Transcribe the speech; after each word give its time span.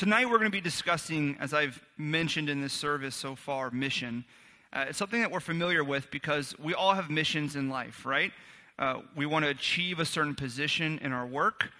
Tonight, 0.00 0.30
we're 0.30 0.38
going 0.38 0.50
to 0.50 0.56
be 0.56 0.62
discussing, 0.62 1.36
as 1.40 1.52
I've 1.52 1.78
mentioned 1.98 2.48
in 2.48 2.62
this 2.62 2.72
service 2.72 3.14
so 3.14 3.36
far, 3.36 3.70
mission. 3.70 4.24
Uh, 4.72 4.86
it's 4.88 4.96
something 4.96 5.20
that 5.20 5.30
we're 5.30 5.40
familiar 5.40 5.84
with 5.84 6.10
because 6.10 6.58
we 6.58 6.72
all 6.72 6.94
have 6.94 7.10
missions 7.10 7.54
in 7.54 7.68
life, 7.68 8.06
right? 8.06 8.32
Uh, 8.78 9.00
we 9.14 9.26
want 9.26 9.44
to 9.44 9.50
achieve 9.50 10.00
a 10.00 10.06
certain 10.06 10.34
position 10.34 10.98
in 11.02 11.12
our 11.12 11.26
work. 11.26 11.70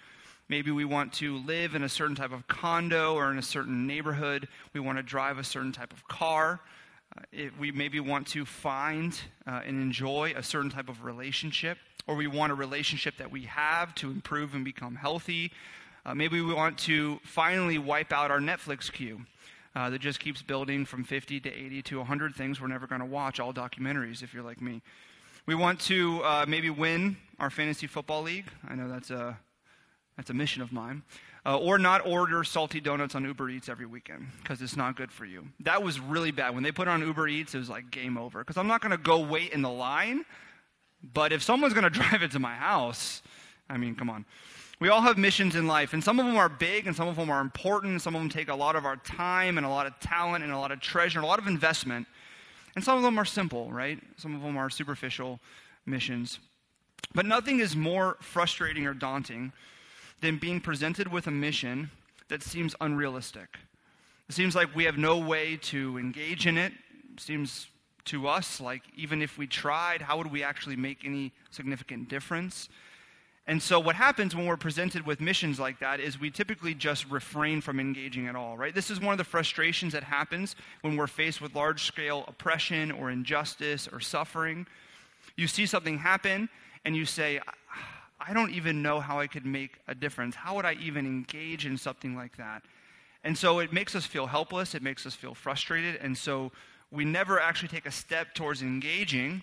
Maybe 0.49 0.69
we 0.69 0.85
want 0.85 1.13
to 1.13 1.37
live 1.37 1.73
in 1.73 1.81
a 1.81 1.89
certain 1.89 2.15
type 2.15 2.31
of 2.31 2.47
condo 2.47 3.15
or 3.15 3.31
in 3.31 3.39
a 3.39 3.41
certain 3.41 3.87
neighborhood. 3.87 4.47
We 4.73 4.81
want 4.81 4.99
to 4.99 5.03
drive 5.03 5.39
a 5.39 5.43
certain 5.43 5.71
type 5.71 5.91
of 5.91 6.07
car. 6.07 6.59
Uh, 7.17 7.21
it, 7.31 7.57
we 7.57 7.71
maybe 7.71 7.99
want 7.99 8.27
to 8.27 8.45
find 8.45 9.19
uh, 9.47 9.61
and 9.65 9.81
enjoy 9.81 10.35
a 10.37 10.43
certain 10.43 10.69
type 10.69 10.89
of 10.89 11.03
relationship, 11.03 11.79
or 12.05 12.13
we 12.13 12.27
want 12.27 12.51
a 12.51 12.55
relationship 12.55 13.17
that 13.17 13.31
we 13.31 13.45
have 13.45 13.95
to 13.95 14.11
improve 14.11 14.53
and 14.53 14.63
become 14.63 14.93
healthy. 14.93 15.51
Uh, 16.05 16.15
maybe 16.15 16.41
we 16.41 16.53
want 16.53 16.77
to 16.79 17.19
finally 17.23 17.77
wipe 17.77 18.11
out 18.11 18.31
our 18.31 18.39
Netflix 18.39 18.91
queue 18.91 19.21
uh, 19.75 19.89
that 19.89 19.99
just 19.99 20.19
keeps 20.19 20.41
building 20.41 20.85
from 20.85 21.03
50 21.03 21.39
to 21.41 21.53
80 21.53 21.81
to 21.83 21.97
100 21.99 22.35
things 22.35 22.59
we're 22.59 22.67
never 22.67 22.87
going 22.87 23.01
to 23.01 23.05
watch, 23.05 23.39
all 23.39 23.53
documentaries 23.53 24.23
if 24.23 24.33
you're 24.33 24.43
like 24.43 24.61
me. 24.61 24.81
We 25.45 25.55
want 25.55 25.79
to 25.81 26.21
uh, 26.23 26.45
maybe 26.47 26.69
win 26.69 27.17
our 27.39 27.49
fantasy 27.49 27.87
football 27.87 28.21
league. 28.23 28.45
I 28.67 28.75
know 28.75 28.89
that's 28.89 29.11
a, 29.11 29.37
that's 30.17 30.29
a 30.29 30.33
mission 30.33 30.61
of 30.61 30.71
mine. 30.71 31.03
Uh, 31.43 31.57
or 31.57 31.79
not 31.79 32.05
order 32.05 32.43
salty 32.43 32.79
donuts 32.79 33.15
on 33.15 33.23
Uber 33.23 33.49
Eats 33.49 33.67
every 33.67 33.87
weekend 33.87 34.27
because 34.41 34.61
it's 34.61 34.77
not 34.77 34.95
good 34.95 35.11
for 35.11 35.25
you. 35.25 35.47
That 35.61 35.81
was 35.81 35.99
really 35.99 36.29
bad. 36.29 36.53
When 36.53 36.61
they 36.61 36.71
put 36.71 36.87
it 36.87 36.91
on 36.91 37.01
Uber 37.01 37.27
Eats, 37.27 37.55
it 37.55 37.57
was 37.57 37.69
like 37.69 37.89
game 37.89 38.15
over. 38.15 38.39
Because 38.39 38.57
I'm 38.57 38.67
not 38.67 38.81
going 38.81 38.91
to 38.91 38.97
go 38.97 39.19
wait 39.19 39.51
in 39.51 39.63
the 39.63 39.69
line, 39.69 40.23
but 41.13 41.31
if 41.31 41.41
someone's 41.41 41.73
going 41.73 41.83
to 41.91 41.91
drive 41.91 42.21
it 42.21 42.31
to 42.31 42.39
my 42.39 42.53
house, 42.53 43.23
I 43.67 43.77
mean, 43.77 43.95
come 43.95 44.09
on. 44.09 44.25
We 44.81 44.89
all 44.89 45.01
have 45.01 45.15
missions 45.15 45.55
in 45.55 45.67
life, 45.67 45.93
and 45.93 46.03
some 46.03 46.19
of 46.19 46.25
them 46.25 46.35
are 46.37 46.49
big 46.49 46.87
and 46.87 46.95
some 46.95 47.07
of 47.07 47.15
them 47.15 47.29
are 47.29 47.39
important. 47.39 48.01
Some 48.01 48.15
of 48.15 48.21
them 48.21 48.29
take 48.29 48.49
a 48.49 48.55
lot 48.55 48.75
of 48.75 48.83
our 48.83 48.95
time 48.95 49.59
and 49.59 49.65
a 49.65 49.69
lot 49.69 49.85
of 49.85 49.99
talent 49.99 50.43
and 50.43 50.51
a 50.51 50.57
lot 50.57 50.71
of 50.71 50.81
treasure 50.81 51.19
and 51.19 51.23
a 51.23 51.27
lot 51.27 51.37
of 51.37 51.45
investment. 51.45 52.07
And 52.75 52.83
some 52.83 52.97
of 52.97 53.03
them 53.03 53.19
are 53.19 53.25
simple, 53.25 53.71
right? 53.71 53.99
Some 54.17 54.35
of 54.35 54.41
them 54.41 54.57
are 54.57 54.71
superficial 54.71 55.39
missions. 55.85 56.39
But 57.13 57.27
nothing 57.27 57.59
is 57.59 57.75
more 57.75 58.17
frustrating 58.21 58.87
or 58.87 58.95
daunting 58.95 59.53
than 60.19 60.37
being 60.37 60.59
presented 60.59 61.11
with 61.11 61.27
a 61.27 61.31
mission 61.31 61.91
that 62.29 62.41
seems 62.41 62.75
unrealistic. 62.81 63.59
It 64.29 64.33
seems 64.33 64.55
like 64.55 64.75
we 64.75 64.85
have 64.85 64.97
no 64.97 65.19
way 65.19 65.57
to 65.57 65.99
engage 65.99 66.47
in 66.47 66.57
it. 66.57 66.73
it 67.13 67.19
seems 67.19 67.67
to 68.05 68.27
us 68.27 68.59
like 68.59 68.81
even 68.95 69.21
if 69.21 69.37
we 69.37 69.45
tried, 69.45 70.01
how 70.01 70.17
would 70.17 70.31
we 70.31 70.41
actually 70.41 70.75
make 70.75 71.05
any 71.05 71.33
significant 71.51 72.09
difference? 72.09 72.67
And 73.47 73.61
so, 73.61 73.79
what 73.79 73.95
happens 73.95 74.35
when 74.35 74.45
we're 74.45 74.55
presented 74.55 75.05
with 75.05 75.19
missions 75.19 75.59
like 75.59 75.79
that 75.79 75.99
is 75.99 76.19
we 76.19 76.29
typically 76.29 76.75
just 76.75 77.09
refrain 77.09 77.59
from 77.59 77.79
engaging 77.79 78.27
at 78.27 78.35
all, 78.35 78.55
right? 78.55 78.73
This 78.73 78.91
is 78.91 79.01
one 79.01 79.13
of 79.13 79.17
the 79.17 79.23
frustrations 79.23 79.93
that 79.93 80.03
happens 80.03 80.55
when 80.81 80.95
we're 80.95 81.07
faced 81.07 81.41
with 81.41 81.55
large 81.55 81.83
scale 81.83 82.23
oppression 82.27 82.91
or 82.91 83.09
injustice 83.09 83.87
or 83.91 83.99
suffering. 83.99 84.67
You 85.35 85.47
see 85.47 85.65
something 85.65 85.97
happen 85.97 86.49
and 86.85 86.95
you 86.95 87.05
say, 87.05 87.39
I 88.19 88.33
don't 88.33 88.51
even 88.51 88.83
know 88.83 88.99
how 88.99 89.19
I 89.19 89.25
could 89.25 89.45
make 89.45 89.79
a 89.87 89.95
difference. 89.95 90.35
How 90.35 90.55
would 90.55 90.65
I 90.65 90.73
even 90.73 91.07
engage 91.07 91.65
in 91.65 91.77
something 91.77 92.15
like 92.15 92.37
that? 92.37 92.61
And 93.23 93.35
so, 93.35 93.59
it 93.59 93.73
makes 93.73 93.95
us 93.95 94.05
feel 94.05 94.27
helpless, 94.27 94.75
it 94.75 94.83
makes 94.83 95.05
us 95.07 95.15
feel 95.15 95.33
frustrated, 95.33 95.95
and 95.95 96.17
so 96.17 96.51
we 96.91 97.05
never 97.05 97.39
actually 97.39 97.69
take 97.69 97.85
a 97.85 97.91
step 97.91 98.33
towards 98.35 98.61
engaging 98.61 99.41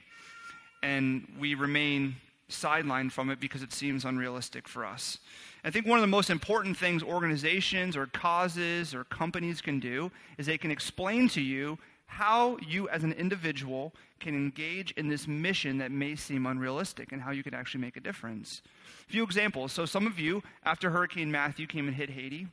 and 0.83 1.27
we 1.40 1.55
remain 1.55 2.14
sidelined 2.50 3.12
from 3.12 3.30
it 3.30 3.41
because 3.41 3.62
it 3.62 3.72
seems 3.72 4.04
unrealistic 4.04 4.66
for 4.66 4.84
us. 4.84 5.18
I 5.64 5.70
think 5.70 5.86
one 5.86 5.98
of 5.98 6.02
the 6.02 6.06
most 6.06 6.30
important 6.30 6.77
things 6.77 7.02
organizations 7.02 7.96
or 7.96 8.06
causes 8.06 8.94
or 8.94 9.05
companies 9.05 9.60
can 9.60 9.80
do 9.80 10.10
is 10.38 10.46
they 10.46 10.58
can 10.58 10.70
explain 10.70 11.28
to 11.30 11.40
you 11.40 11.78
how 12.06 12.56
you 12.66 12.88
as 12.88 13.05
an 13.05 13.12
individual 13.12 13.92
can 14.18 14.34
engage 14.34 14.92
in 14.92 15.08
this 15.08 15.28
mission 15.28 15.78
that 15.78 15.92
may 15.92 16.16
seem 16.16 16.46
unrealistic 16.46 17.12
and 17.12 17.23
how 17.23 17.30
you 17.30 17.42
can 17.42 17.55
actually 17.55 17.80
make 17.80 17.96
a 17.96 18.00
difference. 18.00 18.62
A 19.08 19.12
few 19.12 19.23
examples. 19.23 19.73
So, 19.73 19.84
some 19.84 20.06
of 20.06 20.18
you, 20.18 20.42
after 20.64 20.90
Hurricane 20.90 21.30
Matthew 21.30 21.67
came 21.67 21.86
and 21.86 21.96
hit 21.96 22.11
Haiti, 22.11 22.48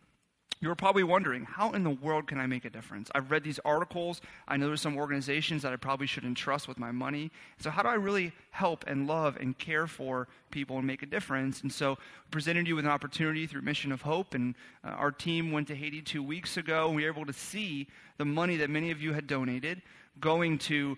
you're 0.61 0.75
probably 0.75 1.03
wondering, 1.03 1.43
how 1.43 1.73
in 1.73 1.83
the 1.83 1.89
world 1.89 2.27
can 2.27 2.39
I 2.39 2.47
make 2.47 2.65
a 2.65 2.69
difference? 2.69 3.11
I've 3.13 3.29
read 3.29 3.43
these 3.43 3.59
articles. 3.65 4.21
I 4.47 4.55
know 4.57 4.67
there's 4.67 4.81
some 4.81 4.97
organizations 4.97 5.61
that 5.63 5.73
I 5.73 5.75
probably 5.75 6.07
shouldn't 6.07 6.37
trust 6.37 6.67
with 6.67 6.79
my 6.79 6.91
money. 6.91 7.29
So, 7.59 7.69
how 7.69 7.83
do 7.83 7.89
I 7.89 7.95
really 7.95 8.31
help 8.51 8.85
and 8.87 9.05
love 9.05 9.37
and 9.37 9.57
care 9.57 9.85
for 9.85 10.27
people 10.51 10.77
and 10.77 10.87
make 10.87 11.03
a 11.03 11.05
difference? 11.05 11.61
And 11.61 11.71
so, 11.71 11.91
we 11.91 12.31
presented 12.31 12.67
you 12.67 12.75
with 12.75 12.85
an 12.85 12.91
opportunity 12.91 13.47
through 13.47 13.61
Mission 13.61 13.91
of 13.91 14.01
Hope. 14.01 14.33
And 14.33 14.55
uh, 14.83 14.89
our 14.89 15.11
team 15.11 15.51
went 15.51 15.67
to 15.67 15.75
Haiti 15.75 16.01
two 16.01 16.23
weeks 16.23 16.55
ago, 16.55 16.87
and 16.87 16.95
we 16.95 17.03
were 17.03 17.09
able 17.09 17.25
to 17.25 17.33
see 17.33 17.87
the 18.17 18.25
money 18.25 18.55
that 18.57 18.69
many 18.69 18.91
of 18.91 19.01
you 19.01 19.13
had 19.13 19.27
donated 19.27 19.81
going 20.21 20.57
to 20.57 20.97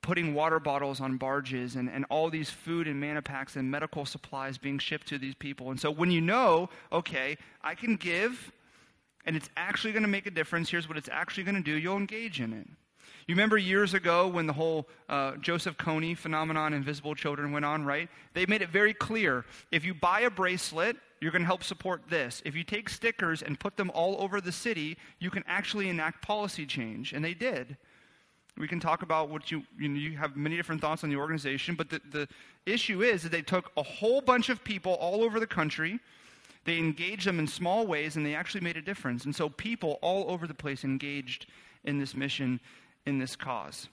putting 0.00 0.34
water 0.34 0.60
bottles 0.60 1.00
on 1.00 1.16
barges 1.16 1.74
and, 1.74 1.90
and 1.90 2.06
all 2.08 2.30
these 2.30 2.48
food 2.48 2.86
and 2.86 2.98
manna 2.98 3.20
packs 3.20 3.56
and 3.56 3.68
medical 3.68 4.06
supplies 4.06 4.56
being 4.56 4.78
shipped 4.78 5.08
to 5.08 5.18
these 5.18 5.34
people. 5.34 5.70
And 5.70 5.78
so, 5.78 5.90
when 5.90 6.10
you 6.10 6.20
know, 6.20 6.70
okay, 6.92 7.36
I 7.62 7.74
can 7.74 7.96
give 7.96 8.52
and 9.26 9.36
it's 9.36 9.50
actually 9.56 9.92
going 9.92 10.02
to 10.04 10.08
make 10.08 10.26
a 10.26 10.30
difference, 10.30 10.70
here's 10.70 10.88
what 10.88 10.96
it's 10.96 11.08
actually 11.10 11.44
going 11.44 11.56
to 11.56 11.62
do, 11.62 11.72
you'll 11.72 11.96
engage 11.96 12.40
in 12.40 12.52
it. 12.52 12.66
You 13.26 13.34
remember 13.34 13.58
years 13.58 13.92
ago 13.92 14.28
when 14.28 14.46
the 14.46 14.52
whole 14.52 14.86
uh, 15.08 15.32
Joseph 15.36 15.76
Kony 15.76 16.16
phenomenon, 16.16 16.72
Invisible 16.72 17.14
Children, 17.16 17.50
went 17.50 17.64
on, 17.64 17.84
right? 17.84 18.08
They 18.34 18.46
made 18.46 18.62
it 18.62 18.68
very 18.70 18.94
clear 18.94 19.44
if 19.72 19.84
you 19.84 19.94
buy 19.94 20.20
a 20.20 20.30
bracelet, 20.30 20.96
you're 21.20 21.32
going 21.32 21.42
to 21.42 21.46
help 21.46 21.64
support 21.64 22.02
this. 22.08 22.40
If 22.44 22.54
you 22.54 22.62
take 22.62 22.88
stickers 22.88 23.42
and 23.42 23.58
put 23.58 23.76
them 23.76 23.90
all 23.94 24.16
over 24.20 24.40
the 24.40 24.52
city, 24.52 24.96
you 25.18 25.30
can 25.30 25.42
actually 25.48 25.88
enact 25.88 26.22
policy 26.22 26.66
change. 26.66 27.12
And 27.12 27.24
they 27.24 27.34
did. 27.34 27.76
We 28.56 28.68
can 28.68 28.78
talk 28.78 29.02
about 29.02 29.28
what 29.28 29.50
you, 29.50 29.64
you, 29.78 29.88
know, 29.88 29.98
you 29.98 30.16
have 30.16 30.36
many 30.36 30.56
different 30.56 30.80
thoughts 30.80 31.02
on 31.02 31.10
the 31.10 31.16
organization, 31.16 31.74
but 31.74 31.90
the, 31.90 32.00
the 32.10 32.28
issue 32.64 33.02
is 33.02 33.22
that 33.24 33.32
they 33.32 33.42
took 33.42 33.72
a 33.76 33.82
whole 33.82 34.20
bunch 34.20 34.50
of 34.50 34.62
people 34.62 34.94
all 34.94 35.24
over 35.24 35.40
the 35.40 35.46
country 35.46 35.98
they 36.66 36.78
engaged 36.78 37.26
them 37.26 37.38
in 37.38 37.46
small 37.46 37.86
ways 37.86 38.16
and 38.16 38.26
they 38.26 38.34
actually 38.34 38.60
made 38.60 38.76
a 38.76 38.82
difference. 38.82 39.24
And 39.24 39.34
so 39.34 39.48
people 39.48 39.98
all 40.02 40.30
over 40.30 40.46
the 40.46 40.54
place 40.54 40.84
engaged 40.84 41.46
in 41.84 41.98
this 41.98 42.14
mission, 42.14 42.60
in 43.06 43.18
this 43.18 43.36
cause. 43.36 43.88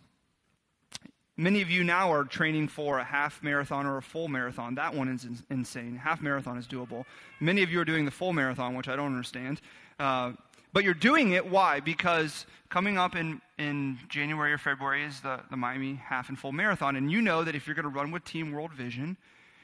Many 1.36 1.62
of 1.62 1.70
you 1.70 1.84
now 1.84 2.12
are 2.12 2.24
training 2.24 2.68
for 2.68 3.00
a 3.00 3.04
half 3.04 3.42
marathon 3.42 3.88
or 3.88 3.98
a 3.98 4.02
full 4.02 4.28
marathon. 4.28 4.76
That 4.76 4.94
one 4.94 5.08
is 5.08 5.26
insane. 5.50 5.96
Half 5.96 6.22
marathon 6.22 6.58
is 6.58 6.68
doable. 6.68 7.06
Many 7.40 7.64
of 7.64 7.72
you 7.72 7.80
are 7.80 7.86
doing 7.86 8.06
the 8.06 8.12
full 8.12 8.34
marathon, 8.34 8.76
which 8.76 8.88
I 8.88 8.96
don't 8.96 9.08
understand. 9.08 9.62
Uh, 10.00 10.34
but 10.74 10.84
you're 10.84 10.94
doing 10.94 11.32
it, 11.32 11.50
why? 11.50 11.80
Because 11.80 12.46
coming 12.70 12.98
up 12.98 13.16
in, 13.16 13.42
in 13.58 14.00
January 14.10 14.54
or 14.54 14.58
February 14.58 15.04
is 15.04 15.22
the, 15.22 15.40
the 15.50 15.58
Miami 15.58 15.96
half 15.96 16.30
and 16.30 16.38
full 16.38 16.52
marathon. 16.52 16.96
And 16.96 17.12
you 17.12 17.22
know 17.22 17.44
that 17.44 17.56
if 17.56 17.66
you're 17.68 17.76
going 17.76 17.84
to 17.84 17.90
run 17.90 18.12
with 18.12 18.26
Team 18.26 18.52
World 18.52 18.74
Vision, 18.74 19.18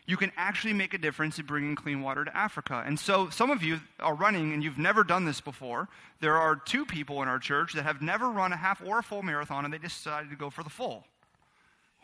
you 0.09 0.17
can 0.17 0.31
actually 0.37 0.73
make 0.73 0.95
a 0.95 0.97
difference 0.97 1.37
in 1.37 1.45
bringing 1.45 1.75
clean 1.75 2.01
water 2.01 2.25
to 2.25 2.35
Africa. 2.35 2.81
And 2.83 2.99
so 2.99 3.29
some 3.29 3.51
of 3.51 3.61
you 3.61 3.79
are 3.99 4.15
running 4.15 4.53
and 4.53 4.63
you've 4.63 4.79
never 4.79 5.03
done 5.03 5.23
this 5.23 5.39
before. 5.39 5.87
There 6.19 6.35
are 6.35 6.55
two 6.55 6.83
people 6.83 7.21
in 7.21 7.27
our 7.27 7.37
church 7.37 7.73
that 7.73 7.83
have 7.83 8.01
never 8.01 8.27
run 8.27 8.51
a 8.51 8.57
half 8.57 8.81
or 8.83 8.97
a 8.97 9.03
full 9.03 9.21
marathon 9.21 9.65
and 9.65 9.71
they 9.71 9.77
decided 9.77 10.31
to 10.31 10.35
go 10.35 10.49
for 10.49 10.63
the 10.63 10.69
full. 10.71 11.05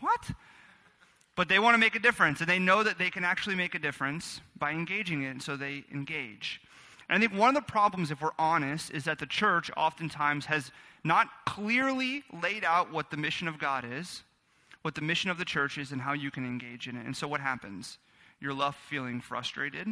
What? 0.01 0.29
But 1.35 1.49
they 1.49 1.57
want 1.57 1.73
to 1.73 1.79
make 1.79 1.95
a 1.95 1.99
difference 1.99 2.41
and 2.41 2.47
they 2.47 2.59
know 2.59 2.83
that 2.83 2.99
they 2.99 3.09
can 3.09 3.23
actually 3.23 3.55
make 3.55 3.73
a 3.73 3.79
difference 3.79 4.39
by 4.55 4.69
engaging 4.69 5.23
it, 5.23 5.29
and 5.29 5.41
so 5.41 5.57
they 5.57 5.83
engage. 5.91 6.61
And 7.09 7.17
I 7.17 7.27
think 7.27 7.39
one 7.39 7.49
of 7.49 7.55
the 7.55 7.71
problems, 7.71 8.11
if 8.11 8.21
we're 8.21 8.29
honest, 8.37 8.91
is 8.91 9.05
that 9.05 9.17
the 9.17 9.25
church 9.25 9.71
oftentimes 9.75 10.45
has 10.45 10.71
not 11.03 11.27
clearly 11.47 12.23
laid 12.39 12.63
out 12.63 12.91
what 12.91 13.09
the 13.09 13.17
mission 13.17 13.47
of 13.47 13.57
God 13.57 13.83
is 13.83 14.21
what 14.85 14.93
the 14.93 15.01
mission 15.01 15.31
of 15.31 15.39
the 15.39 15.45
church 15.45 15.79
is 15.79 15.91
and 15.91 15.99
how 15.99 16.13
you 16.13 16.29
can 16.29 16.45
engage 16.45 16.87
in 16.87 16.95
it. 16.95 17.07
And 17.07 17.17
so 17.17 17.27
what 17.27 17.41
happens? 17.41 17.97
You're 18.39 18.53
left 18.53 18.77
feeling 18.81 19.19
frustrated. 19.19 19.87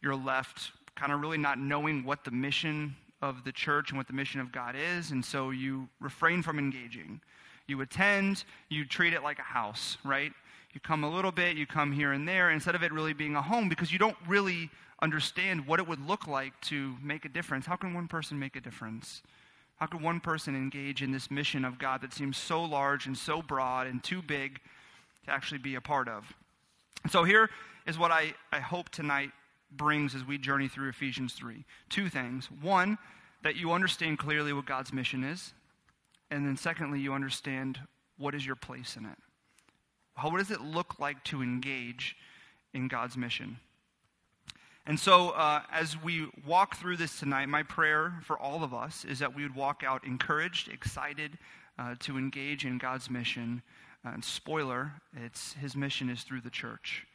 You're 0.00 0.16
left 0.16 0.72
kind 0.96 1.12
of 1.12 1.20
really 1.20 1.38
not 1.38 1.60
knowing 1.60 2.02
what 2.02 2.24
the 2.24 2.32
mission 2.32 2.96
of 3.20 3.44
the 3.44 3.52
church 3.52 3.90
and 3.90 3.96
what 3.96 4.08
the 4.08 4.12
mission 4.12 4.40
of 4.40 4.50
God 4.50 4.74
is. 4.74 5.12
And 5.12 5.24
so 5.24 5.50
you 5.50 5.88
refrain 6.00 6.42
from 6.42 6.58
engaging. 6.58 7.20
You 7.68 7.80
attend, 7.80 8.42
you 8.68 8.84
treat 8.84 9.14
it 9.14 9.22
like 9.22 9.38
a 9.38 9.42
house, 9.42 9.96
right? 10.02 10.32
You 10.74 10.80
come 10.80 11.04
a 11.04 11.08
little 11.08 11.30
bit, 11.30 11.56
you 11.56 11.64
come 11.64 11.92
here 11.92 12.10
and 12.10 12.26
there, 12.26 12.50
instead 12.50 12.74
of 12.74 12.82
it 12.82 12.92
really 12.92 13.12
being 13.12 13.36
a 13.36 13.42
home 13.42 13.68
because 13.68 13.92
you 13.92 14.00
don't 14.00 14.16
really 14.26 14.68
understand 15.00 15.64
what 15.64 15.78
it 15.78 15.86
would 15.86 16.04
look 16.04 16.26
like 16.26 16.60
to 16.62 16.96
make 17.00 17.24
a 17.24 17.28
difference. 17.28 17.66
How 17.66 17.76
can 17.76 17.94
one 17.94 18.08
person 18.08 18.36
make 18.36 18.56
a 18.56 18.60
difference? 18.60 19.22
How 19.76 19.86
could 19.86 20.00
one 20.00 20.20
person 20.20 20.54
engage 20.54 21.02
in 21.02 21.10
this 21.10 21.30
mission 21.30 21.64
of 21.64 21.78
God 21.78 22.02
that 22.02 22.12
seems 22.12 22.36
so 22.36 22.62
large 22.62 23.06
and 23.06 23.16
so 23.16 23.42
broad 23.42 23.86
and 23.86 24.02
too 24.02 24.22
big 24.22 24.60
to 25.24 25.30
actually 25.30 25.58
be 25.58 25.74
a 25.74 25.80
part 25.80 26.08
of? 26.08 26.32
So, 27.10 27.24
here 27.24 27.50
is 27.86 27.98
what 27.98 28.12
I, 28.12 28.34
I 28.52 28.60
hope 28.60 28.90
tonight 28.90 29.30
brings 29.72 30.14
as 30.14 30.24
we 30.24 30.38
journey 30.38 30.68
through 30.68 30.88
Ephesians 30.88 31.32
3. 31.32 31.64
Two 31.88 32.08
things. 32.08 32.48
One, 32.60 32.98
that 33.42 33.56
you 33.56 33.72
understand 33.72 34.18
clearly 34.18 34.52
what 34.52 34.66
God's 34.66 34.92
mission 34.92 35.24
is. 35.24 35.52
And 36.30 36.46
then, 36.46 36.56
secondly, 36.56 37.00
you 37.00 37.12
understand 37.12 37.80
what 38.16 38.34
is 38.34 38.46
your 38.46 38.56
place 38.56 38.96
in 38.96 39.04
it. 39.04 39.18
How, 40.14 40.30
what 40.30 40.38
does 40.38 40.50
it 40.50 40.60
look 40.60 40.98
like 40.98 41.22
to 41.24 41.42
engage 41.42 42.16
in 42.72 42.88
God's 42.88 43.16
mission? 43.16 43.58
And 44.84 44.98
so, 44.98 45.30
uh, 45.30 45.62
as 45.70 46.00
we 46.02 46.26
walk 46.44 46.76
through 46.76 46.96
this 46.96 47.20
tonight, 47.20 47.48
my 47.48 47.62
prayer 47.62 48.14
for 48.24 48.36
all 48.36 48.64
of 48.64 48.74
us 48.74 49.04
is 49.04 49.20
that 49.20 49.32
we 49.32 49.44
would 49.44 49.54
walk 49.54 49.84
out 49.86 50.04
encouraged, 50.04 50.68
excited 50.68 51.38
uh, 51.78 51.94
to 52.00 52.18
engage 52.18 52.64
in 52.64 52.78
God's 52.78 53.08
mission. 53.08 53.62
Uh, 54.04 54.10
and 54.14 54.24
spoiler, 54.24 54.92
it's, 55.16 55.52
his 55.52 55.76
mission 55.76 56.10
is 56.10 56.24
through 56.24 56.40
the 56.40 56.50
church. 56.50 57.06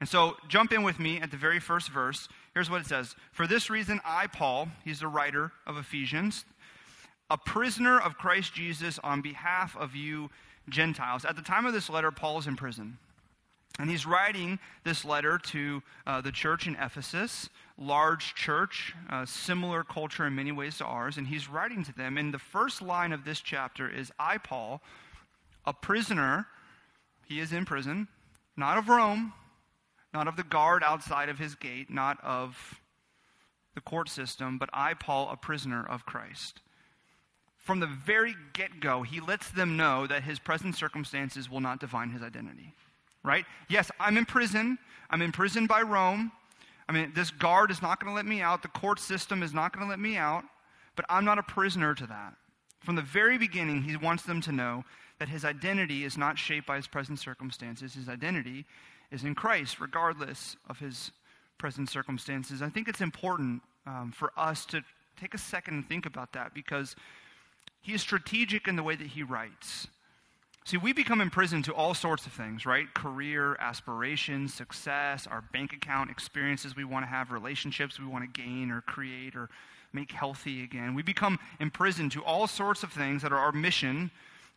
And 0.00 0.08
so, 0.08 0.36
jump 0.48 0.70
in 0.72 0.82
with 0.82 1.00
me 1.00 1.18
at 1.18 1.30
the 1.30 1.38
very 1.38 1.60
first 1.60 1.88
verse. 1.88 2.28
Here's 2.52 2.68
what 2.68 2.82
it 2.82 2.86
says 2.86 3.16
For 3.32 3.46
this 3.46 3.70
reason, 3.70 4.00
I, 4.04 4.26
Paul, 4.26 4.68
he's 4.84 5.00
the 5.00 5.08
writer 5.08 5.50
of 5.66 5.78
Ephesians, 5.78 6.44
a 7.30 7.38
prisoner 7.38 7.98
of 7.98 8.18
Christ 8.18 8.52
Jesus 8.52 8.98
on 8.98 9.22
behalf 9.22 9.74
of 9.78 9.96
you 9.96 10.28
Gentiles. 10.68 11.24
At 11.24 11.36
the 11.36 11.42
time 11.42 11.64
of 11.64 11.72
this 11.72 11.88
letter, 11.88 12.10
Paul 12.10 12.38
is 12.38 12.46
in 12.46 12.56
prison. 12.56 12.98
And 13.78 13.90
he's 13.90 14.06
writing 14.06 14.60
this 14.84 15.04
letter 15.04 15.38
to 15.38 15.82
uh, 16.06 16.20
the 16.20 16.30
church 16.30 16.68
in 16.68 16.76
Ephesus, 16.76 17.48
large 17.76 18.34
church, 18.34 18.94
uh, 19.10 19.26
similar 19.26 19.82
culture 19.82 20.26
in 20.26 20.34
many 20.34 20.52
ways 20.52 20.78
to 20.78 20.84
ours. 20.84 21.16
And 21.16 21.26
he's 21.26 21.48
writing 21.48 21.84
to 21.84 21.92
them. 21.92 22.16
And 22.16 22.32
the 22.32 22.38
first 22.38 22.80
line 22.80 23.12
of 23.12 23.24
this 23.24 23.40
chapter 23.40 23.88
is 23.88 24.12
I, 24.18 24.38
Paul, 24.38 24.80
a 25.66 25.72
prisoner, 25.72 26.46
he 27.26 27.40
is 27.40 27.52
in 27.52 27.64
prison, 27.64 28.06
not 28.56 28.78
of 28.78 28.88
Rome, 28.88 29.32
not 30.12 30.28
of 30.28 30.36
the 30.36 30.44
guard 30.44 30.84
outside 30.84 31.28
of 31.28 31.38
his 31.38 31.56
gate, 31.56 31.90
not 31.90 32.22
of 32.22 32.78
the 33.74 33.80
court 33.80 34.08
system, 34.08 34.56
but 34.56 34.70
I, 34.72 34.94
Paul, 34.94 35.28
a 35.32 35.36
prisoner 35.36 35.84
of 35.84 36.06
Christ. 36.06 36.60
From 37.56 37.80
the 37.80 37.88
very 37.88 38.36
get 38.52 38.78
go, 38.78 39.02
he 39.02 39.20
lets 39.20 39.50
them 39.50 39.76
know 39.76 40.06
that 40.06 40.22
his 40.22 40.38
present 40.38 40.76
circumstances 40.76 41.50
will 41.50 41.60
not 41.60 41.80
define 41.80 42.10
his 42.10 42.22
identity 42.22 42.74
right? 43.24 43.44
Yes, 43.68 43.90
I'm 43.98 44.16
in 44.16 44.26
prison. 44.26 44.78
I'm 45.10 45.22
in 45.22 45.32
prison 45.32 45.66
by 45.66 45.82
Rome. 45.82 46.30
I 46.88 46.92
mean, 46.92 47.12
this 47.14 47.30
guard 47.30 47.70
is 47.70 47.82
not 47.82 47.98
going 47.98 48.12
to 48.12 48.14
let 48.14 48.26
me 48.26 48.42
out. 48.42 48.62
The 48.62 48.68
court 48.68 49.00
system 49.00 49.42
is 49.42 49.54
not 49.54 49.72
going 49.72 49.84
to 49.84 49.90
let 49.90 49.98
me 49.98 50.16
out. 50.16 50.44
But 50.96 51.06
I'm 51.08 51.24
not 51.24 51.38
a 51.38 51.42
prisoner 51.42 51.94
to 51.94 52.06
that. 52.06 52.34
From 52.80 52.94
the 52.94 53.02
very 53.02 53.38
beginning, 53.38 53.82
he 53.82 53.96
wants 53.96 54.22
them 54.24 54.40
to 54.42 54.52
know 54.52 54.84
that 55.18 55.28
his 55.28 55.44
identity 55.44 56.04
is 56.04 56.18
not 56.18 56.38
shaped 56.38 56.66
by 56.66 56.76
his 56.76 56.86
present 56.86 57.18
circumstances. 57.18 57.94
His 57.94 58.08
identity 58.08 58.64
is 59.10 59.24
in 59.24 59.34
Christ, 59.34 59.80
regardless 59.80 60.56
of 60.68 60.78
his 60.78 61.10
present 61.56 61.88
circumstances. 61.88 62.62
I 62.62 62.68
think 62.68 62.88
it's 62.88 63.00
important 63.00 63.62
um, 63.86 64.12
for 64.14 64.32
us 64.36 64.66
to 64.66 64.82
take 65.18 65.34
a 65.34 65.38
second 65.38 65.74
and 65.74 65.88
think 65.88 66.06
about 66.06 66.32
that 66.32 66.52
because 66.52 66.96
he 67.80 67.94
is 67.94 68.02
strategic 68.02 68.68
in 68.68 68.76
the 68.76 68.82
way 68.82 68.96
that 68.96 69.06
he 69.06 69.22
writes. 69.22 69.86
See, 70.66 70.78
we 70.78 70.94
become 70.94 71.20
imprisoned 71.20 71.66
to 71.66 71.74
all 71.74 71.92
sorts 71.92 72.24
of 72.24 72.32
things, 72.32 72.64
right? 72.64 72.92
Career, 72.94 73.54
aspirations, 73.60 74.54
success, 74.54 75.26
our 75.26 75.42
bank 75.52 75.74
account, 75.74 76.10
experiences 76.10 76.74
we 76.74 76.84
want 76.84 77.04
to 77.04 77.08
have, 77.08 77.30
relationships 77.30 78.00
we 78.00 78.06
want 78.06 78.24
to 78.24 78.42
gain 78.42 78.70
or 78.70 78.80
create 78.80 79.36
or 79.36 79.50
make 79.92 80.10
healthy 80.10 80.64
again. 80.64 80.94
We 80.94 81.02
become 81.02 81.38
imprisoned 81.60 82.12
to 82.12 82.24
all 82.24 82.46
sorts 82.46 82.82
of 82.82 82.92
things 82.92 83.20
that 83.22 83.32
are 83.32 83.38
our 83.38 83.52
mission 83.52 84.10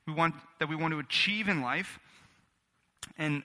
we 0.06 0.13
want, 0.13 0.36
that 0.59 0.69
we 0.69 0.77
want 0.77 0.94
to 0.94 1.00
achieve 1.00 1.50
in 1.50 1.62
life. 1.62 2.00
And 3.18 3.44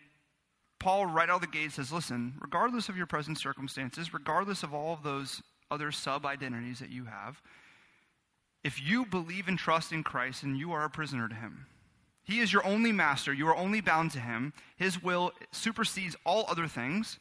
Paul, 0.78 1.06
right 1.06 1.28
out 1.28 1.36
of 1.36 1.40
the 1.40 1.46
gate, 1.48 1.72
says, 1.72 1.92
listen, 1.92 2.34
regardless 2.40 2.88
of 2.88 2.96
your 2.96 3.06
present 3.06 3.38
circumstances, 3.38 4.14
regardless 4.14 4.62
of 4.62 4.72
all 4.72 4.92
of 4.92 5.02
those 5.02 5.42
other 5.68 5.90
sub 5.90 6.24
identities 6.24 6.78
that 6.78 6.90
you 6.90 7.06
have, 7.06 7.42
if 8.62 8.80
you 8.80 9.04
believe 9.04 9.48
and 9.48 9.58
trust 9.58 9.90
in 9.90 10.04
Christ, 10.04 10.44
and 10.44 10.56
you 10.56 10.70
are 10.70 10.84
a 10.84 10.90
prisoner 10.90 11.28
to 11.28 11.34
him. 11.34 11.66
He 12.24 12.40
is 12.40 12.52
your 12.52 12.64
only 12.64 12.92
master. 12.92 13.32
You 13.32 13.48
are 13.48 13.56
only 13.56 13.80
bound 13.80 14.12
to 14.12 14.20
him. 14.20 14.52
His 14.76 15.02
will 15.02 15.32
supersedes 15.50 16.16
all 16.24 16.44
other 16.48 16.68
things. 16.68 17.18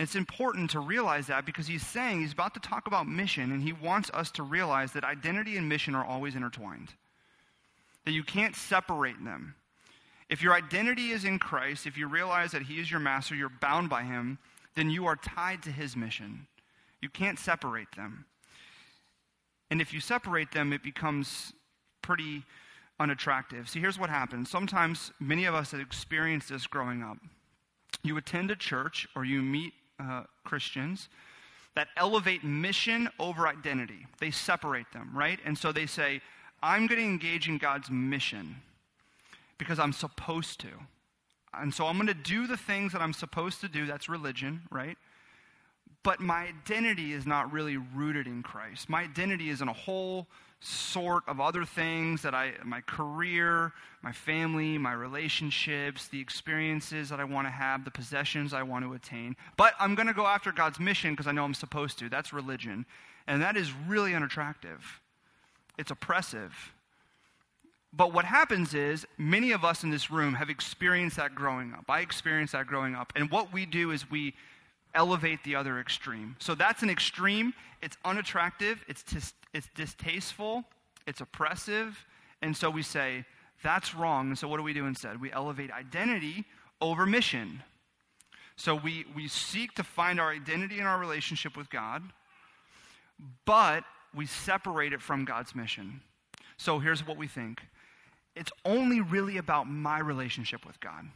It's 0.00 0.16
important 0.16 0.70
to 0.70 0.80
realize 0.80 1.28
that 1.28 1.46
because 1.46 1.68
he's 1.68 1.86
saying 1.86 2.20
he's 2.20 2.32
about 2.32 2.54
to 2.54 2.60
talk 2.60 2.88
about 2.88 3.06
mission, 3.06 3.52
and 3.52 3.62
he 3.62 3.72
wants 3.72 4.10
us 4.12 4.30
to 4.32 4.42
realize 4.42 4.92
that 4.92 5.04
identity 5.04 5.56
and 5.56 5.68
mission 5.68 5.94
are 5.94 6.04
always 6.04 6.34
intertwined, 6.34 6.88
that 8.04 8.12
you 8.12 8.24
can't 8.24 8.56
separate 8.56 9.24
them. 9.24 9.54
If 10.28 10.42
your 10.42 10.54
identity 10.54 11.10
is 11.10 11.24
in 11.24 11.38
Christ, 11.38 11.86
if 11.86 11.96
you 11.96 12.08
realize 12.08 12.50
that 12.50 12.62
he 12.62 12.80
is 12.80 12.90
your 12.90 12.98
master, 12.98 13.36
you're 13.36 13.52
bound 13.60 13.88
by 13.88 14.02
him, 14.02 14.38
then 14.74 14.90
you 14.90 15.06
are 15.06 15.16
tied 15.16 15.62
to 15.62 15.70
his 15.70 15.94
mission. 15.94 16.48
You 17.00 17.08
can't 17.08 17.38
separate 17.38 17.92
them. 17.94 18.24
And 19.70 19.80
if 19.80 19.92
you 19.92 20.00
separate 20.00 20.50
them, 20.50 20.72
it 20.72 20.82
becomes 20.82 21.52
pretty 22.02 22.42
unattractive. 23.00 23.68
See, 23.68 23.80
here's 23.80 23.98
what 23.98 24.10
happens. 24.10 24.50
Sometimes 24.50 25.12
many 25.20 25.44
of 25.44 25.54
us 25.54 25.72
have 25.72 25.80
experienced 25.80 26.48
this 26.48 26.66
growing 26.66 27.02
up. 27.02 27.18
You 28.02 28.16
attend 28.16 28.50
a 28.50 28.56
church 28.56 29.08
or 29.16 29.24
you 29.24 29.42
meet 29.42 29.72
uh, 29.98 30.24
Christians 30.44 31.08
that 31.74 31.88
elevate 31.96 32.44
mission 32.44 33.08
over 33.18 33.48
identity. 33.48 34.06
They 34.20 34.30
separate 34.30 34.86
them, 34.92 35.10
right? 35.12 35.40
And 35.44 35.58
so 35.58 35.72
they 35.72 35.86
say, 35.86 36.20
I'm 36.62 36.86
going 36.86 37.00
to 37.00 37.06
engage 37.06 37.48
in 37.48 37.58
God's 37.58 37.90
mission 37.90 38.56
because 39.58 39.78
I'm 39.78 39.92
supposed 39.92 40.60
to. 40.60 40.68
And 41.52 41.72
so 41.72 41.86
I'm 41.86 41.96
going 41.96 42.06
to 42.06 42.14
do 42.14 42.46
the 42.46 42.56
things 42.56 42.92
that 42.92 43.00
I'm 43.00 43.12
supposed 43.12 43.60
to 43.60 43.68
do. 43.68 43.86
That's 43.86 44.08
religion, 44.08 44.62
right? 44.70 44.96
But 46.02 46.20
my 46.20 46.48
identity 46.48 47.12
is 47.12 47.26
not 47.26 47.52
really 47.52 47.76
rooted 47.76 48.26
in 48.26 48.42
Christ. 48.42 48.88
My 48.88 49.02
identity 49.02 49.50
is 49.50 49.60
in 49.60 49.68
a 49.68 49.72
whole 49.72 50.26
sort 50.64 51.24
of 51.28 51.40
other 51.40 51.64
things 51.64 52.22
that 52.22 52.34
I, 52.34 52.52
my 52.64 52.80
career, 52.82 53.72
my 54.02 54.12
family, 54.12 54.78
my 54.78 54.92
relationships, 54.92 56.08
the 56.08 56.20
experiences 56.20 57.10
that 57.10 57.20
I 57.20 57.24
want 57.24 57.46
to 57.46 57.50
have, 57.50 57.84
the 57.84 57.90
possessions 57.90 58.54
I 58.54 58.62
want 58.62 58.84
to 58.84 58.94
attain. 58.94 59.36
But 59.58 59.74
I'm 59.78 59.94
going 59.94 60.06
to 60.06 60.14
go 60.14 60.26
after 60.26 60.52
God's 60.52 60.80
mission 60.80 61.12
because 61.12 61.26
I 61.26 61.32
know 61.32 61.44
I'm 61.44 61.52
supposed 61.52 61.98
to. 61.98 62.08
That's 62.08 62.32
religion. 62.32 62.86
And 63.26 63.42
that 63.42 63.58
is 63.58 63.72
really 63.86 64.14
unattractive. 64.14 65.00
It's 65.76 65.90
oppressive. 65.90 66.72
But 67.92 68.14
what 68.14 68.24
happens 68.24 68.72
is, 68.72 69.06
many 69.18 69.52
of 69.52 69.64
us 69.64 69.84
in 69.84 69.90
this 69.90 70.10
room 70.10 70.34
have 70.34 70.48
experienced 70.48 71.18
that 71.18 71.34
growing 71.34 71.74
up. 71.74 71.84
I 71.88 72.00
experienced 72.00 72.54
that 72.54 72.66
growing 72.66 72.94
up. 72.94 73.12
And 73.14 73.30
what 73.30 73.52
we 73.52 73.66
do 73.66 73.90
is 73.90 74.10
we 74.10 74.34
elevate 74.94 75.42
the 75.44 75.56
other 75.56 75.78
extreme. 75.80 76.36
So 76.38 76.54
that's 76.54 76.82
an 76.82 76.90
extreme. 76.90 77.54
It's 77.82 77.96
unattractive. 78.04 78.84
It's, 78.88 79.02
tis- 79.02 79.34
it's 79.52 79.68
distasteful. 79.74 80.64
It's 81.06 81.20
oppressive. 81.20 82.04
And 82.42 82.56
so 82.56 82.70
we 82.70 82.82
say, 82.82 83.24
that's 83.62 83.94
wrong. 83.94 84.28
And 84.28 84.38
so 84.38 84.48
what 84.48 84.58
do 84.58 84.62
we 84.62 84.72
do 84.72 84.86
instead? 84.86 85.20
We 85.20 85.32
elevate 85.32 85.70
identity 85.70 86.44
over 86.80 87.06
mission. 87.06 87.62
So 88.56 88.74
we, 88.74 89.04
we 89.14 89.28
seek 89.28 89.74
to 89.74 89.82
find 89.82 90.20
our 90.20 90.30
identity 90.30 90.78
in 90.78 90.84
our 90.84 90.98
relationship 90.98 91.56
with 91.56 91.70
God, 91.70 92.02
but 93.44 93.84
we 94.14 94.26
separate 94.26 94.92
it 94.92 95.02
from 95.02 95.24
God's 95.24 95.54
mission. 95.54 96.00
So 96.56 96.78
here's 96.78 97.06
what 97.06 97.16
we 97.16 97.26
think 97.26 97.60
it's 98.36 98.52
only 98.64 99.00
really 99.00 99.36
about 99.36 99.68
my 99.68 99.98
relationship 99.98 100.66
with 100.66 100.78
God. 100.80 101.06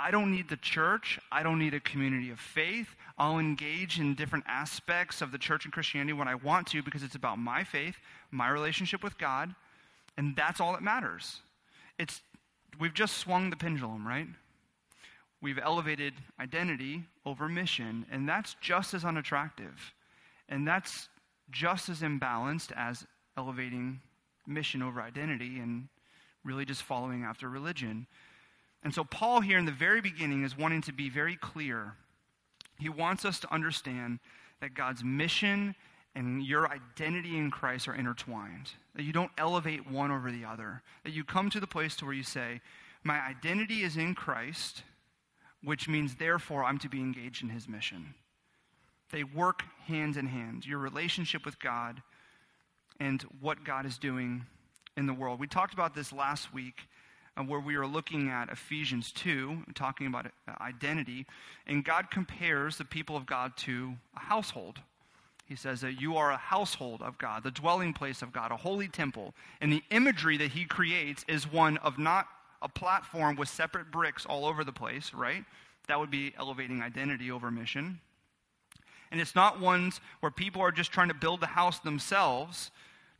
I 0.00 0.12
don't 0.12 0.30
need 0.30 0.48
the 0.48 0.56
church. 0.56 1.18
I 1.32 1.42
don't 1.42 1.58
need 1.58 1.74
a 1.74 1.80
community 1.80 2.30
of 2.30 2.38
faith. 2.38 2.94
I'll 3.18 3.40
engage 3.40 3.98
in 3.98 4.14
different 4.14 4.44
aspects 4.46 5.20
of 5.20 5.32
the 5.32 5.38
church 5.38 5.64
and 5.64 5.72
Christianity 5.72 6.12
when 6.12 6.28
I 6.28 6.36
want 6.36 6.68
to 6.68 6.82
because 6.84 7.02
it's 7.02 7.16
about 7.16 7.38
my 7.38 7.64
faith, 7.64 7.96
my 8.30 8.48
relationship 8.48 9.02
with 9.02 9.18
God, 9.18 9.52
and 10.16 10.36
that's 10.36 10.60
all 10.60 10.72
that 10.72 10.82
matters. 10.82 11.40
It's 11.98 12.20
we've 12.78 12.94
just 12.94 13.18
swung 13.18 13.50
the 13.50 13.56
pendulum, 13.56 14.06
right? 14.06 14.28
We've 15.40 15.58
elevated 15.58 16.14
identity 16.38 17.02
over 17.26 17.48
mission, 17.48 18.06
and 18.10 18.28
that's 18.28 18.54
just 18.60 18.94
as 18.94 19.04
unattractive. 19.04 19.94
And 20.48 20.66
that's 20.66 21.08
just 21.50 21.88
as 21.88 22.02
imbalanced 22.02 22.70
as 22.76 23.04
elevating 23.36 24.00
mission 24.46 24.80
over 24.80 25.00
identity 25.00 25.58
and 25.58 25.88
really 26.44 26.64
just 26.64 26.82
following 26.82 27.24
after 27.24 27.48
religion. 27.48 28.06
And 28.82 28.94
so, 28.94 29.04
Paul, 29.04 29.40
here 29.40 29.58
in 29.58 29.64
the 29.64 29.72
very 29.72 30.00
beginning, 30.00 30.44
is 30.44 30.56
wanting 30.56 30.82
to 30.82 30.92
be 30.92 31.08
very 31.08 31.36
clear. 31.36 31.94
He 32.78 32.88
wants 32.88 33.24
us 33.24 33.40
to 33.40 33.52
understand 33.52 34.20
that 34.60 34.74
God's 34.74 35.02
mission 35.02 35.74
and 36.14 36.44
your 36.44 36.68
identity 36.70 37.36
in 37.36 37.50
Christ 37.50 37.88
are 37.88 37.94
intertwined. 37.94 38.70
That 38.94 39.04
you 39.04 39.12
don't 39.12 39.30
elevate 39.36 39.90
one 39.90 40.10
over 40.10 40.30
the 40.30 40.44
other. 40.44 40.82
That 41.04 41.12
you 41.12 41.24
come 41.24 41.50
to 41.50 41.60
the 41.60 41.66
place 41.66 41.96
to 41.96 42.04
where 42.04 42.14
you 42.14 42.22
say, 42.22 42.60
My 43.04 43.20
identity 43.20 43.82
is 43.82 43.96
in 43.96 44.14
Christ, 44.14 44.82
which 45.62 45.88
means, 45.88 46.14
therefore, 46.16 46.64
I'm 46.64 46.78
to 46.78 46.88
be 46.88 47.00
engaged 47.00 47.42
in 47.42 47.48
his 47.48 47.68
mission. 47.68 48.14
They 49.10 49.24
work 49.24 49.64
hand 49.86 50.16
in 50.16 50.26
hand. 50.26 50.66
Your 50.66 50.78
relationship 50.78 51.44
with 51.44 51.58
God 51.60 52.02
and 53.00 53.22
what 53.40 53.64
God 53.64 53.86
is 53.86 53.98
doing 53.98 54.44
in 54.96 55.06
the 55.06 55.14
world. 55.14 55.40
We 55.40 55.46
talked 55.46 55.74
about 55.74 55.94
this 55.94 56.12
last 56.12 56.52
week 56.52 56.88
where 57.46 57.60
we 57.60 57.76
are 57.76 57.86
looking 57.86 58.28
at 58.28 58.50
Ephesians 58.50 59.12
2, 59.12 59.64
talking 59.74 60.06
about 60.06 60.26
uh, 60.26 60.52
identity, 60.60 61.26
and 61.66 61.84
God 61.84 62.10
compares 62.10 62.76
the 62.76 62.84
people 62.84 63.16
of 63.16 63.26
God 63.26 63.56
to 63.58 63.94
a 64.16 64.20
household. 64.20 64.80
He 65.46 65.56
says 65.56 65.80
that 65.80 66.00
you 66.00 66.16
are 66.16 66.30
a 66.30 66.36
household 66.36 67.00
of 67.00 67.16
God, 67.16 67.42
the 67.42 67.50
dwelling 67.50 67.94
place 67.94 68.20
of 68.20 68.32
God, 68.32 68.50
a 68.50 68.56
holy 68.56 68.88
temple. 68.88 69.34
And 69.60 69.72
the 69.72 69.82
imagery 69.90 70.36
that 70.36 70.50
he 70.50 70.64
creates 70.64 71.24
is 71.26 71.50
one 71.50 71.78
of 71.78 71.98
not 71.98 72.26
a 72.60 72.68
platform 72.68 73.36
with 73.36 73.48
separate 73.48 73.90
bricks 73.90 74.26
all 74.26 74.44
over 74.44 74.62
the 74.62 74.72
place, 74.72 75.14
right? 75.14 75.44
That 75.86 75.98
would 75.98 76.10
be 76.10 76.34
elevating 76.38 76.82
identity 76.82 77.30
over 77.30 77.50
mission. 77.50 78.00
And 79.10 79.20
it's 79.20 79.34
not 79.34 79.58
ones 79.58 80.00
where 80.20 80.30
people 80.30 80.60
are 80.60 80.72
just 80.72 80.92
trying 80.92 81.08
to 81.08 81.14
build 81.14 81.40
the 81.40 81.46
house 81.46 81.78
themselves, 81.78 82.70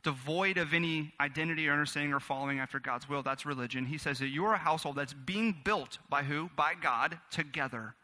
devoid 0.03 0.57
of 0.57 0.73
any 0.73 1.13
identity 1.19 1.67
or 1.67 1.73
understanding 1.73 2.13
or 2.13 2.19
following 2.19 2.59
after 2.59 2.79
God's 2.79 3.09
will. 3.09 3.21
That's 3.21 3.45
religion. 3.45 3.85
He 3.85 3.97
says 3.97 4.19
that 4.19 4.29
you 4.29 4.45
are 4.45 4.53
a 4.53 4.57
household 4.57 4.95
that's 4.95 5.13
being 5.13 5.55
built 5.63 5.97
by 6.09 6.23
who? 6.23 6.49
By 6.55 6.73
God 6.81 7.19
together. 7.31 7.95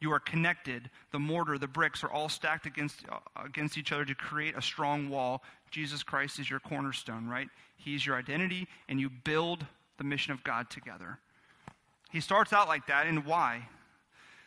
You 0.00 0.12
are 0.12 0.20
connected. 0.20 0.90
The 1.10 1.18
mortar, 1.18 1.58
the 1.58 1.66
bricks 1.66 2.04
are 2.04 2.10
all 2.10 2.28
stacked 2.28 2.66
against, 2.66 3.04
uh, 3.10 3.18
against 3.44 3.78
each 3.78 3.92
other 3.92 4.04
to 4.04 4.14
create 4.14 4.56
a 4.56 4.62
strong 4.62 5.08
wall. 5.08 5.42
Jesus 5.70 6.02
Christ 6.02 6.38
is 6.38 6.48
your 6.48 6.60
cornerstone, 6.60 7.28
right? 7.28 7.48
He's 7.76 8.04
your 8.04 8.16
identity, 8.16 8.68
and 8.88 9.00
you 9.00 9.10
build 9.10 9.66
the 9.98 10.04
mission 10.04 10.32
of 10.32 10.44
God 10.44 10.68
together. 10.70 11.18
He 12.10 12.20
starts 12.20 12.52
out 12.52 12.68
like 12.68 12.86
that, 12.86 13.06
and 13.06 13.24
why? 13.24 13.68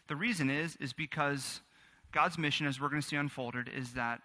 The 0.07 0.15
reason 0.15 0.49
is, 0.49 0.75
is 0.79 0.93
because 0.93 1.61
God's 2.11 2.37
mission, 2.37 2.65
as 2.65 2.79
we're 2.79 2.89
going 2.89 3.01
to 3.01 3.07
see 3.07 3.15
unfolded, 3.15 3.69
is 3.69 3.93
that 3.93 4.21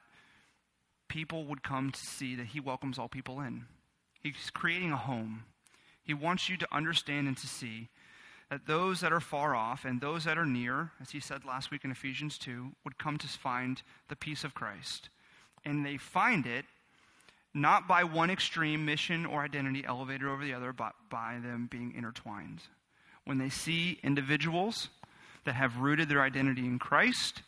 people 1.08 1.44
would 1.44 1.62
come 1.62 1.90
to 1.90 2.00
see 2.00 2.34
that 2.36 2.46
He 2.48 2.60
welcomes 2.60 2.98
all 2.98 3.08
people 3.08 3.40
in. 3.40 3.64
He's 4.22 4.50
creating 4.50 4.92
a 4.92 4.96
home. 4.96 5.44
He 6.02 6.14
wants 6.14 6.48
you 6.48 6.56
to 6.56 6.74
understand 6.74 7.28
and 7.28 7.36
to 7.36 7.46
see 7.46 7.88
that 8.50 8.66
those 8.66 9.00
that 9.00 9.12
are 9.12 9.20
far 9.20 9.54
off 9.54 9.84
and 9.84 10.00
those 10.00 10.24
that 10.24 10.38
are 10.38 10.46
near, 10.46 10.90
as 11.00 11.10
he 11.10 11.20
said 11.20 11.44
last 11.44 11.70
week 11.70 11.84
in 11.84 11.90
Ephesians 11.90 12.38
2, 12.38 12.72
would 12.84 12.98
come 12.98 13.18
to 13.18 13.26
find 13.26 13.82
the 14.08 14.16
peace 14.16 14.44
of 14.44 14.54
Christ. 14.54 15.08
And 15.64 15.84
they 15.84 15.96
find 15.96 16.46
it 16.46 16.64
not 17.54 17.88
by 17.88 18.04
one 18.04 18.30
extreme 18.30 18.84
mission 18.84 19.24
or 19.24 19.42
identity 19.42 19.84
elevated 19.86 20.26
over 20.26 20.44
the 20.44 20.54
other, 20.54 20.72
but 20.72 20.92
by 21.10 21.38
them 21.42 21.68
being 21.70 21.94
intertwined. 21.96 22.62
When 23.24 23.38
they 23.38 23.48
see 23.48 23.98
individuals 24.02 24.88
that 25.44 25.54
have 25.54 25.78
rooted 25.78 26.08
their 26.08 26.22
identity 26.22 26.66
in 26.66 26.78
Christ, 26.78 27.42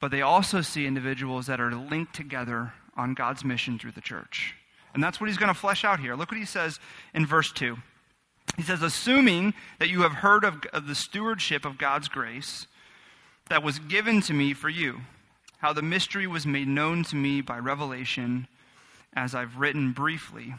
but 0.00 0.10
they 0.10 0.22
also 0.22 0.60
see 0.60 0.86
individuals 0.86 1.46
that 1.46 1.60
are 1.60 1.74
linked 1.74 2.14
together 2.14 2.72
on 2.96 3.14
God's 3.14 3.44
mission 3.44 3.78
through 3.78 3.92
the 3.92 4.00
church. 4.00 4.54
And 4.92 5.02
that's 5.02 5.20
what 5.20 5.28
he's 5.28 5.38
going 5.38 5.52
to 5.52 5.58
flesh 5.58 5.84
out 5.84 6.00
here. 6.00 6.14
Look 6.14 6.30
what 6.30 6.38
he 6.38 6.46
says 6.46 6.78
in 7.12 7.26
verse 7.26 7.50
2. 7.52 7.76
He 8.56 8.62
says, 8.62 8.82
Assuming 8.82 9.54
that 9.78 9.88
you 9.88 10.02
have 10.02 10.12
heard 10.12 10.44
of, 10.44 10.62
of 10.72 10.86
the 10.86 10.94
stewardship 10.94 11.64
of 11.64 11.78
God's 11.78 12.08
grace 12.08 12.66
that 13.48 13.62
was 13.62 13.78
given 13.78 14.20
to 14.22 14.32
me 14.32 14.54
for 14.54 14.68
you, 14.68 15.00
how 15.58 15.72
the 15.72 15.82
mystery 15.82 16.26
was 16.26 16.46
made 16.46 16.68
known 16.68 17.02
to 17.04 17.16
me 17.16 17.40
by 17.40 17.58
revelation, 17.58 18.46
as 19.14 19.34
I've 19.34 19.56
written 19.56 19.92
briefly. 19.92 20.54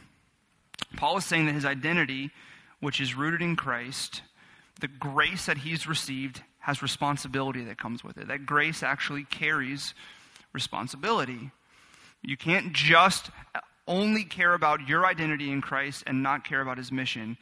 Paul 0.97 1.17
is 1.17 1.25
saying 1.25 1.45
that 1.45 1.53
his 1.53 1.65
identity, 1.65 2.31
which 2.79 2.99
is 2.99 3.15
rooted 3.15 3.41
in 3.41 3.55
Christ, 3.55 4.21
the 4.81 4.87
grace 4.87 5.45
that 5.45 5.59
he's 5.59 5.87
received, 5.87 6.41
has 6.65 6.81
responsibility 6.81 7.63
that 7.63 7.77
comes 7.77 8.03
with 8.03 8.17
it. 8.17 8.27
That 8.27 8.47
grace 8.47 8.81
actually 8.81 9.23
carries 9.25 9.93
responsibility. 10.51 11.51
You 12.23 12.37
can't 12.37 12.73
just 12.73 13.29
only 13.87 14.23
care 14.23 14.55
about 14.55 14.87
your 14.87 15.05
identity 15.05 15.51
in 15.51 15.61
Christ 15.61 16.03
and 16.07 16.23
not 16.23 16.43
care 16.43 16.61
about 16.61 16.79
his 16.79 16.91
mission 16.91 17.37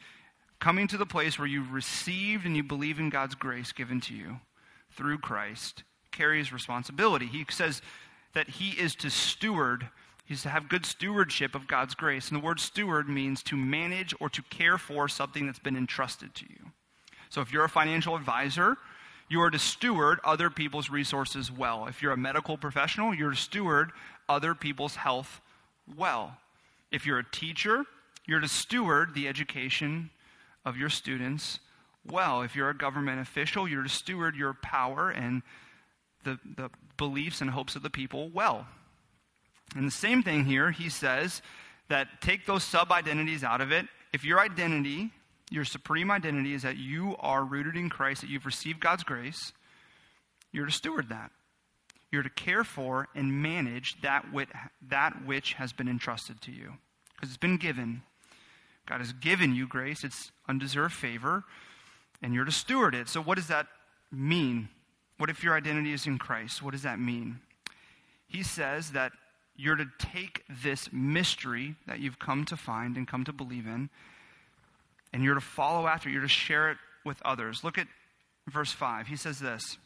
coming 0.60 0.86
to 0.88 0.98
the 0.98 1.06
place 1.06 1.38
where 1.38 1.48
you've 1.48 1.72
received 1.72 2.44
and 2.44 2.54
you 2.54 2.62
believe 2.62 2.98
in 2.98 3.08
God's 3.08 3.34
grace 3.34 3.72
given 3.72 3.98
to 4.02 4.14
you 4.14 4.40
through 4.90 5.16
Christ 5.16 5.84
carries 6.12 6.52
responsibility. 6.52 7.24
He 7.24 7.46
says 7.48 7.80
that 8.34 8.50
he 8.50 8.72
is 8.72 8.94
to 8.96 9.08
steward, 9.08 9.88
he's 10.26 10.42
to 10.42 10.50
have 10.50 10.68
good 10.68 10.84
stewardship 10.84 11.54
of 11.54 11.66
God's 11.66 11.94
grace. 11.94 12.28
And 12.28 12.38
the 12.38 12.44
word 12.44 12.60
steward 12.60 13.08
means 13.08 13.42
to 13.44 13.56
manage 13.56 14.14
or 14.20 14.28
to 14.28 14.42
care 14.42 14.76
for 14.76 15.08
something 15.08 15.46
that's 15.46 15.58
been 15.58 15.78
entrusted 15.78 16.34
to 16.34 16.44
you. 16.44 16.72
So 17.30 17.40
if 17.40 17.50
you're 17.50 17.64
a 17.64 17.70
financial 17.70 18.16
advisor, 18.16 18.76
you 19.34 19.40
are 19.40 19.50
to 19.50 19.58
steward 19.58 20.20
other 20.22 20.48
people's 20.48 20.90
resources 20.90 21.50
well. 21.50 21.88
If 21.88 22.00
you're 22.00 22.12
a 22.12 22.16
medical 22.16 22.56
professional, 22.56 23.12
you're 23.12 23.32
to 23.32 23.36
steward 23.36 23.90
other 24.28 24.54
people's 24.54 24.94
health 24.94 25.40
well. 25.96 26.36
If 26.92 27.04
you're 27.04 27.18
a 27.18 27.28
teacher, 27.32 27.82
you're 28.26 28.38
to 28.38 28.46
steward 28.46 29.12
the 29.12 29.26
education 29.26 30.10
of 30.64 30.76
your 30.76 30.88
students 30.88 31.58
well. 32.08 32.42
If 32.42 32.54
you're 32.54 32.70
a 32.70 32.76
government 32.76 33.20
official, 33.20 33.66
you're 33.66 33.82
to 33.82 33.88
steward 33.88 34.36
your 34.36 34.54
power 34.54 35.10
and 35.10 35.42
the, 36.22 36.38
the 36.56 36.70
beliefs 36.96 37.40
and 37.40 37.50
hopes 37.50 37.74
of 37.74 37.82
the 37.82 37.90
people 37.90 38.30
well. 38.32 38.68
And 39.74 39.84
the 39.84 39.90
same 39.90 40.22
thing 40.22 40.44
here, 40.44 40.70
he 40.70 40.88
says 40.88 41.42
that 41.88 42.20
take 42.20 42.46
those 42.46 42.62
sub 42.62 42.92
identities 42.92 43.42
out 43.42 43.60
of 43.60 43.72
it. 43.72 43.86
If 44.12 44.24
your 44.24 44.38
identity, 44.38 45.10
your 45.50 45.64
supreme 45.64 46.10
identity, 46.10 46.54
is 46.54 46.62
that 46.62 46.76
you 46.76 47.16
are 47.20 47.44
rooted 47.44 47.76
in 47.76 47.90
Christ, 47.90 48.22
that 48.22 48.30
you've 48.30 48.46
received 48.46 48.80
God's 48.80 49.04
grace, 49.04 49.52
you're 50.52 50.66
to 50.66 50.72
steward 50.72 51.08
that. 51.08 51.30
You're 52.10 52.22
to 52.22 52.30
care 52.30 52.62
for 52.62 53.08
and 53.14 53.42
manage 53.42 54.00
that 54.02 54.32
which, 54.32 54.48
that 54.88 55.26
which 55.26 55.54
has 55.54 55.72
been 55.72 55.88
entrusted 55.88 56.40
to 56.42 56.52
you 56.52 56.74
because 57.14 57.30
it's 57.30 57.36
been 57.36 57.56
given. 57.56 58.02
God 58.86 59.00
has 59.00 59.12
given 59.12 59.54
you 59.54 59.66
grace, 59.66 60.04
it's 60.04 60.30
undeserved 60.48 60.94
favor, 60.94 61.44
and 62.22 62.34
you're 62.34 62.44
to 62.44 62.52
steward 62.52 62.94
it. 62.94 63.08
So, 63.08 63.20
what 63.20 63.36
does 63.36 63.48
that 63.48 63.66
mean? 64.12 64.68
What 65.18 65.30
if 65.30 65.42
your 65.42 65.54
identity 65.54 65.92
is 65.92 66.06
in 66.06 66.18
Christ? 66.18 66.62
What 66.62 66.72
does 66.72 66.82
that 66.82 66.98
mean? 66.98 67.40
He 68.26 68.42
says 68.42 68.92
that 68.92 69.12
you're 69.56 69.76
to 69.76 69.86
take 69.98 70.42
this 70.48 70.92
mystery 70.92 71.76
that 71.86 72.00
you've 72.00 72.18
come 72.18 72.44
to 72.46 72.56
find 72.56 72.96
and 72.96 73.06
come 73.06 73.24
to 73.24 73.32
believe 73.32 73.66
in, 73.66 73.88
and 75.14 75.22
you're 75.22 75.36
to 75.36 75.40
follow 75.40 75.86
after, 75.86 76.10
you're 76.10 76.22
to 76.22 76.28
share 76.28 76.72
it 76.72 76.76
with 77.04 77.22
others. 77.24 77.62
Look 77.62 77.78
at 77.78 77.86
verse 78.48 78.72
5. 78.72 79.06
He 79.06 79.16
says 79.16 79.38
this 79.38 79.78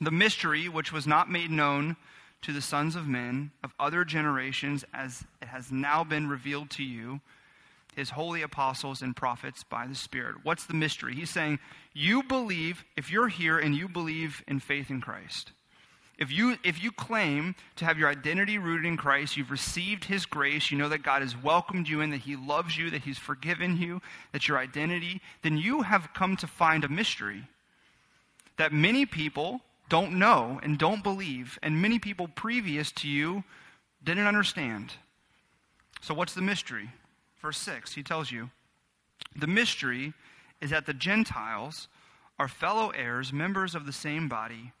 The 0.00 0.10
mystery 0.10 0.68
which 0.68 0.92
was 0.92 1.06
not 1.06 1.30
made 1.30 1.50
known 1.50 1.96
to 2.42 2.52
the 2.52 2.60
sons 2.60 2.96
of 2.96 3.06
men 3.06 3.52
of 3.62 3.72
other 3.78 4.04
generations, 4.04 4.84
as 4.92 5.24
it 5.40 5.48
has 5.48 5.70
now 5.70 6.02
been 6.02 6.28
revealed 6.28 6.68
to 6.70 6.82
you 6.82 7.20
his 7.94 8.10
holy 8.10 8.42
apostles 8.42 9.02
and 9.02 9.14
prophets 9.14 9.62
by 9.62 9.86
the 9.86 9.94
Spirit. 9.94 10.36
What's 10.42 10.66
the 10.66 10.74
mystery? 10.74 11.14
He's 11.14 11.30
saying, 11.30 11.60
You 11.92 12.24
believe, 12.24 12.84
if 12.96 13.10
you're 13.10 13.28
here 13.28 13.58
and 13.58 13.74
you 13.74 13.88
believe 13.88 14.42
in 14.48 14.58
faith 14.58 14.90
in 14.90 15.00
Christ, 15.00 15.52
if 16.20 16.30
you, 16.30 16.56
if 16.62 16.82
you 16.82 16.92
claim 16.92 17.54
to 17.76 17.84
have 17.84 17.98
your 17.98 18.08
identity 18.08 18.58
rooted 18.58 18.86
in 18.86 18.96
Christ, 18.96 19.36
you've 19.36 19.50
received 19.50 20.04
His 20.04 20.26
grace, 20.26 20.70
you 20.70 20.78
know 20.78 20.88
that 20.90 21.02
God 21.02 21.22
has 21.22 21.36
welcomed 21.36 21.88
you 21.88 22.00
in, 22.02 22.10
that 22.10 22.20
He 22.20 22.36
loves 22.36 22.76
you, 22.76 22.90
that 22.90 23.02
He's 23.02 23.18
forgiven 23.18 23.76
you, 23.76 24.02
that 24.32 24.46
your 24.46 24.58
identity, 24.58 25.20
then 25.42 25.56
you 25.56 25.82
have 25.82 26.14
come 26.14 26.36
to 26.36 26.46
find 26.46 26.84
a 26.84 26.88
mystery 26.88 27.48
that 28.58 28.72
many 28.72 29.06
people 29.06 29.62
don't 29.88 30.12
know 30.12 30.60
and 30.62 30.78
don't 30.78 31.02
believe, 31.02 31.58
and 31.62 31.80
many 31.80 31.98
people 31.98 32.28
previous 32.28 32.92
to 32.92 33.08
you 33.08 33.42
didn't 34.04 34.26
understand. 34.26 34.92
So, 36.02 36.14
what's 36.14 36.34
the 36.34 36.42
mystery? 36.42 36.90
verse 37.40 37.58
6, 37.58 37.94
he 37.94 38.02
tells 38.02 38.30
you, 38.30 38.50
The 39.34 39.46
mystery 39.46 40.12
is 40.60 40.70
that 40.70 40.86
the 40.86 40.94
Gentiles 40.94 41.88
are 42.38 42.48
fellow 42.48 42.90
heirs, 42.90 43.32
members 43.32 43.74
of 43.74 43.86
the 43.86 43.92
same 43.92 44.28
body, 44.28 44.72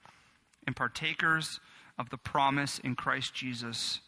and 0.66 0.76
partakers 0.76 1.60
of 1.98 2.10
the 2.10 2.16
promise 2.16 2.78
in 2.78 2.94
Christ 2.94 3.34
Jesus 3.34 4.00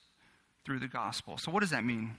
through 0.65 0.79
the 0.79 0.89
gospel. 0.89 1.39
So, 1.39 1.51
what 1.51 1.61
does 1.61 1.71
that 1.71 1.85
mean? 1.85 2.17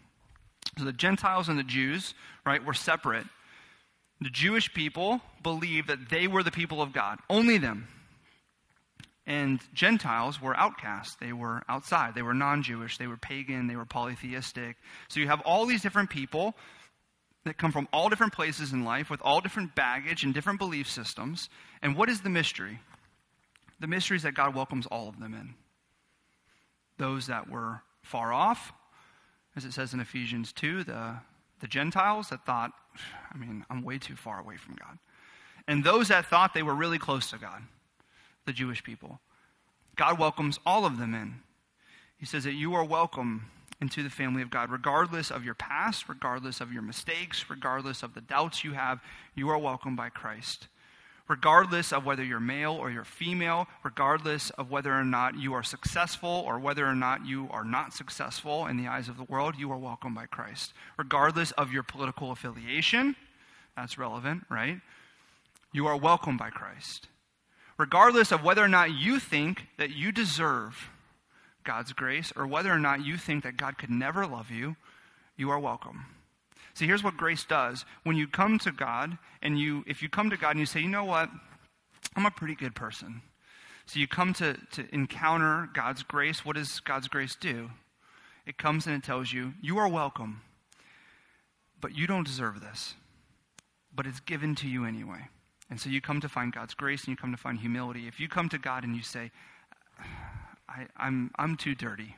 So, 0.78 0.86
the 0.86 0.94
Gentiles 0.94 1.50
and 1.50 1.58
the 1.58 1.64
Jews, 1.64 2.14
right, 2.46 2.64
were 2.64 2.74
separate. 2.74 3.26
The 4.22 4.30
Jewish 4.30 4.74
people 4.74 5.22
believed 5.42 5.90
that 5.90 6.10
they 6.10 6.28
were 6.28 6.44
the 6.44 6.52
people 6.52 6.82
of 6.82 6.94
God, 6.94 7.20
only 7.30 7.58
them. 7.58 7.88
And 9.26 9.60
Gentiles 9.74 10.42
were 10.42 10.56
outcasts. 10.56 11.16
They 11.16 11.32
were 11.32 11.64
outside. 11.70 12.14
They 12.14 12.22
were 12.22 12.34
non 12.34 12.62
Jewish. 12.62 12.98
They 12.98 13.08
were 13.08 13.18
pagan. 13.18 13.68
They 13.68 13.76
were 13.78 13.86
polytheistic. 13.86 14.76
So 15.08 15.20
you 15.20 15.28
have 15.28 15.42
all 15.42 15.66
these 15.66 15.82
different 15.82 16.10
people 16.10 16.56
that 17.46 17.58
come 17.58 17.72
from 17.72 17.88
all 17.94 18.10
different 18.10 18.34
places 18.34 18.74
in 18.74 18.84
life 18.84 19.10
with 19.10 19.22
all 19.22 19.42
different 19.42 19.76
baggage 19.76 20.24
and 20.24 20.34
different 20.34 20.60
belief 20.60 20.90
systems. 20.90 21.50
And 21.82 21.96
what 21.96 22.10
is 22.10 22.22
the 22.22 22.30
mystery? 22.30 22.80
The 23.80 23.88
mystery 23.88 24.18
is 24.18 24.24
that 24.24 24.34
God 24.34 24.56
welcomes 24.56 24.86
all 24.88 25.10
of 25.10 25.20
them 25.20 25.34
in. 25.34 25.56
Those 26.98 27.28
that 27.28 27.50
were 27.50 27.82
far 28.02 28.32
off, 28.32 28.72
as 29.56 29.66
it 29.66 29.74
says 29.74 29.94
in 29.94 30.00
Ephesians 30.00 30.52
2, 30.54 30.84
the, 30.84 31.18
the 31.60 31.68
Gentiles 31.68 32.30
that 32.30 32.46
thought, 32.46 32.72
I 33.34 33.38
mean, 33.38 33.66
I'm 33.70 33.84
way 33.84 33.98
too 33.98 34.16
far 34.16 34.40
away 34.40 34.58
from 34.58 34.76
God. 34.76 35.00
And 35.68 35.84
those 35.84 36.10
that 36.10 36.26
thought 36.26 36.54
they 36.54 36.64
were 36.64 36.76
really 36.76 37.00
close 37.00 37.30
to 37.32 37.38
God 37.38 37.62
the 38.46 38.54
Jewish 38.54 38.84
people. 38.84 39.22
God 39.96 40.20
welcomes 40.20 40.60
all 40.66 40.86
of 40.86 40.98
them 40.98 41.14
in. 41.14 41.36
He 42.18 42.26
says 42.26 42.44
that 42.44 42.54
you 42.54 42.74
are 42.74 42.84
welcome 42.84 43.46
into 43.80 44.04
the 44.04 44.10
family 44.10 44.42
of 44.42 44.50
God, 44.50 44.70
regardless 44.70 45.30
of 45.32 45.44
your 45.44 45.54
past, 45.54 46.08
regardless 46.08 46.62
of 46.62 46.72
your 46.72 46.82
mistakes, 46.82 47.50
regardless 47.50 48.04
of 48.04 48.14
the 48.14 48.22
doubts 48.22 48.64
you 48.64 48.74
have, 48.74 49.00
you 49.36 49.50
are 49.50 49.58
welcomed 49.58 49.98
by 49.98 50.10
Christ. 50.10 50.68
Regardless 51.28 51.94
of 51.94 52.06
whether 52.06 52.24
you're 52.24 52.40
male 52.40 52.74
or 52.74 52.92
you're 52.92 53.06
female, 53.06 53.68
regardless 53.84 54.50
of 54.52 54.70
whether 54.70 54.94
or 54.94 55.06
not 55.06 55.38
you 55.38 55.54
are 55.54 55.64
successful 55.64 56.44
or 56.46 56.60
whether 56.60 56.86
or 56.86 56.96
not 56.96 57.26
you 57.26 57.48
are 57.50 57.64
not 57.64 57.94
successful 57.94 58.68
in 58.68 58.78
the 58.78 58.88
eyes 58.88 59.08
of 59.08 59.18
the 59.18 59.24
world, 59.24 59.56
you 59.58 59.72
are 59.72 59.78
welcomed 59.78 60.16
by 60.16 60.26
Christ. 60.26 60.74
Regardless 60.98 61.52
of 61.52 61.72
your 61.72 61.84
political 61.84 62.32
affiliation, 62.32 63.16
that's 63.76 63.98
relevant, 63.98 64.44
right? 64.50 64.82
You 65.72 65.88
are 65.88 65.98
welcomed 65.98 66.40
by 66.40 66.50
Christ 66.50 67.08
regardless 67.78 68.32
of 68.32 68.44
whether 68.44 68.64
or 68.64 68.68
not 68.68 68.92
you 68.92 69.20
think 69.20 69.68
that 69.78 69.90
you 69.90 70.12
deserve 70.12 70.90
God's 71.64 71.94
grace 71.94 72.32
or 72.36 72.46
whether 72.46 72.72
or 72.72 72.80
not 72.80 73.06
you 73.06 73.18
think 73.18 73.44
that 73.44 73.58
God 73.58 73.78
could 73.78 73.90
never 73.90 74.26
love 74.26 74.52
you, 74.52 74.76
you 75.36 75.50
are 75.50 75.60
welcome. 75.60 76.06
See, 76.74 76.88
here's 76.88 77.04
what 77.04 77.18
grace 77.18 77.46
does. 77.46 77.86
When 78.04 78.16
you 78.16 78.28
come 78.28 78.58
to 78.60 78.72
God, 78.72 79.18
and 79.42 79.60
you, 79.60 79.84
if 79.88 80.02
you 80.02 80.10
come 80.10 80.30
to 80.30 80.38
God 80.38 80.52
and 80.52 80.60
you 80.60 80.66
say, 80.66 80.82
you 80.82 80.88
know 80.88 81.06
what, 81.06 81.30
I'm 82.16 82.26
a 82.26 82.32
pretty 82.32 82.56
good 82.56 82.76
person. 82.76 83.22
So 83.86 84.00
you 84.00 84.08
come 84.08 84.34
to, 84.36 84.58
to 84.72 84.86
encounter 84.94 85.70
God's 85.74 86.04
grace. 86.04 86.46
What 86.46 86.56
does 86.56 86.80
God's 86.80 87.08
grace 87.08 87.36
do? 87.36 87.70
It 88.46 88.58
comes 88.58 88.88
and 88.88 88.96
it 88.96 89.04
tells 89.04 89.32
you, 89.32 89.54
you 89.62 89.78
are 89.78 89.88
welcome, 89.88 90.42
but 91.80 91.96
you 91.96 92.08
don't 92.08 92.26
deserve 92.26 92.62
this. 92.62 92.96
But 93.96 94.08
it's 94.08 94.20
given 94.20 94.56
to 94.56 94.68
you 94.68 94.86
anyway. 94.86 95.28
And 95.70 95.80
so 95.80 95.90
you 95.90 96.02
come 96.02 96.22
to 96.22 96.30
find 96.30 96.54
God's 96.54 96.74
grace 96.74 97.02
and 97.02 97.10
you 97.10 97.16
come 97.16 97.32
to 97.32 97.38
find 97.38 97.60
humility. 97.60 98.08
If 98.08 98.20
you 98.20 98.28
come 98.28 98.50
to 98.50 98.58
God 98.58 98.84
and 98.84 98.96
you 98.96 99.02
say, 99.02 99.32
I, 100.68 100.88
I'm, 100.98 101.32
I'm 101.38 101.56
too 101.56 101.76
dirty, 101.76 102.16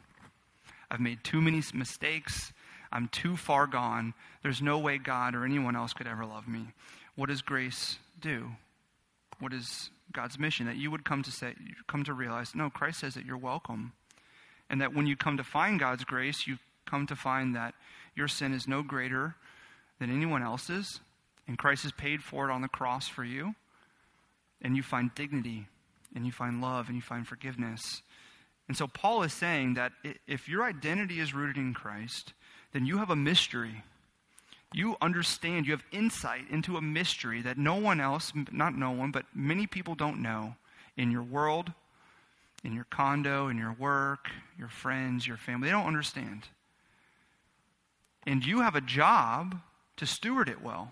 I've 0.90 1.00
made 1.00 1.24
too 1.24 1.42
many 1.42 1.62
mistakes, 1.74 2.54
I'm 2.96 3.10
too 3.10 3.36
far 3.36 3.68
gone, 3.68 4.14
there's 4.42 4.62
no 4.62 4.80
way 4.80 4.98
God 4.98 5.36
or 5.36 5.44
anyone 5.44 5.76
else 5.76 5.92
could 5.92 6.08
ever 6.08 6.26
love 6.26 6.48
me. 6.48 6.68
What 7.18 7.28
does 7.28 7.42
grace 7.42 7.98
do? 8.22 8.52
What 9.42 9.52
is 9.52 9.90
God's 10.14 10.40
mission? 10.40 10.66
That 10.66 10.78
you 10.78 10.90
would 10.92 11.04
come 11.04 11.22
to 11.24 11.32
say, 11.32 11.56
come 11.88 12.06
to 12.06 12.14
realize, 12.14 12.56
no, 12.56 12.70
Christ 12.70 13.02
says 13.02 13.16
that 13.16 13.26
you're 13.26 13.36
welcome. 13.36 13.92
And 14.70 14.80
that 14.80 14.94
when 14.96 15.08
you 15.08 15.18
come 15.18 15.36
to 15.36 15.44
find 15.44 15.78
God's 15.78 16.06
grace, 16.06 16.48
you 16.48 16.58
come 16.86 17.06
to 17.08 17.18
find 17.18 17.54
that 17.54 17.76
your 18.16 18.30
sin 18.30 18.54
is 18.54 18.66
no 18.66 18.82
greater 18.82 19.36
than 20.00 20.10
anyone 20.10 20.42
else's, 20.42 21.02
and 21.50 21.58
Christ 21.58 21.84
has 21.84 21.92
paid 21.92 22.24
for 22.24 22.50
it 22.50 22.54
on 22.54 22.62
the 22.62 22.70
cross 22.70 23.10
for 23.10 23.26
you. 23.26 23.56
And 24.62 24.78
you 24.78 24.84
find 24.84 25.14
dignity, 25.16 25.68
and 26.16 26.26
you 26.26 26.32
find 26.32 26.62
love, 26.62 26.88
and 26.88 26.96
you 26.96 27.02
find 27.02 27.28
forgiveness. 27.28 28.02
And 28.70 28.78
so 28.78 28.88
Paul 28.88 29.24
is 29.24 29.34
saying 29.34 29.74
that 29.74 29.92
if 30.28 30.48
your 30.48 30.64
identity 30.64 31.20
is 31.20 31.34
rooted 31.34 31.58
in 31.58 31.74
Christ, 31.74 32.32
then 32.74 32.86
you 32.86 32.98
have 32.98 33.10
a 33.10 33.16
mystery. 33.16 33.84
You 34.74 34.98
understand, 35.02 35.66
you 35.66 35.72
have 35.72 35.84
insight 35.92 36.50
into 36.50 36.76
a 36.78 36.82
mystery 36.82 37.42
that 37.42 37.58
no 37.58 37.76
one 37.76 38.02
else, 38.02 38.34
not 38.52 38.76
no 38.76 38.92
one, 38.92 39.12
but 39.12 39.26
many 39.34 39.68
people 39.68 39.96
don't 39.96 40.22
know 40.22 40.56
in 40.98 41.12
your 41.12 41.24
world, 41.24 41.72
in 42.64 42.74
your 42.74 42.86
condo, 42.90 43.48
in 43.48 43.58
your 43.58 43.74
work, 43.74 44.30
your 44.58 44.68
friends, 44.68 45.26
your 45.28 45.38
family. 45.38 45.68
They 45.68 45.72
don't 45.72 45.86
understand. 45.88 46.48
And 48.28 48.46
you 48.46 48.62
have 48.62 48.76
a 48.76 48.82
job 48.82 49.62
to 49.98 50.06
steward 50.06 50.50
it 50.50 50.62
well. 50.62 50.92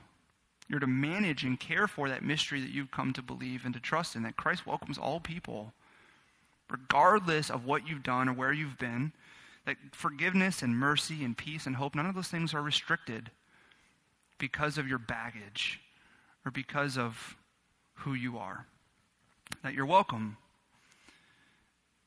You're 0.70 0.80
to 0.80 0.88
manage 0.88 1.44
and 1.44 1.60
care 1.60 1.88
for 1.88 2.08
that 2.08 2.24
mystery 2.24 2.62
that 2.62 2.70
you've 2.70 2.92
come 2.92 3.12
to 3.14 3.22
believe 3.22 3.66
and 3.66 3.74
to 3.74 3.80
trust 3.80 4.16
in, 4.16 4.24
that 4.24 4.38
Christ 4.38 4.66
welcomes 4.66 4.98
all 4.98 5.20
people, 5.20 5.74
regardless 6.70 7.50
of 7.50 7.66
what 7.66 7.88
you've 7.88 8.04
done 8.04 8.30
or 8.30 8.34
where 8.34 8.54
you've 8.54 8.80
been. 8.80 9.12
That 9.66 9.78
forgiveness 9.92 10.62
and 10.62 10.78
mercy 10.78 11.24
and 11.24 11.38
peace 11.38 11.66
and 11.66 11.76
hope, 11.76 11.96
none 11.96 12.06
of 12.06 12.16
those 12.16 12.28
things 12.28 12.54
are 12.54 12.62
restricted 12.62 13.32
because 14.38 14.78
of 14.78 14.88
your 14.88 14.98
baggage 14.98 15.80
or 16.46 16.52
because 16.52 16.98
of 16.98 17.38
who 17.96 18.14
you 18.14 18.38
are. 18.38 18.66
That 19.64 19.74
you're 19.74 19.86
welcome. 19.86 20.38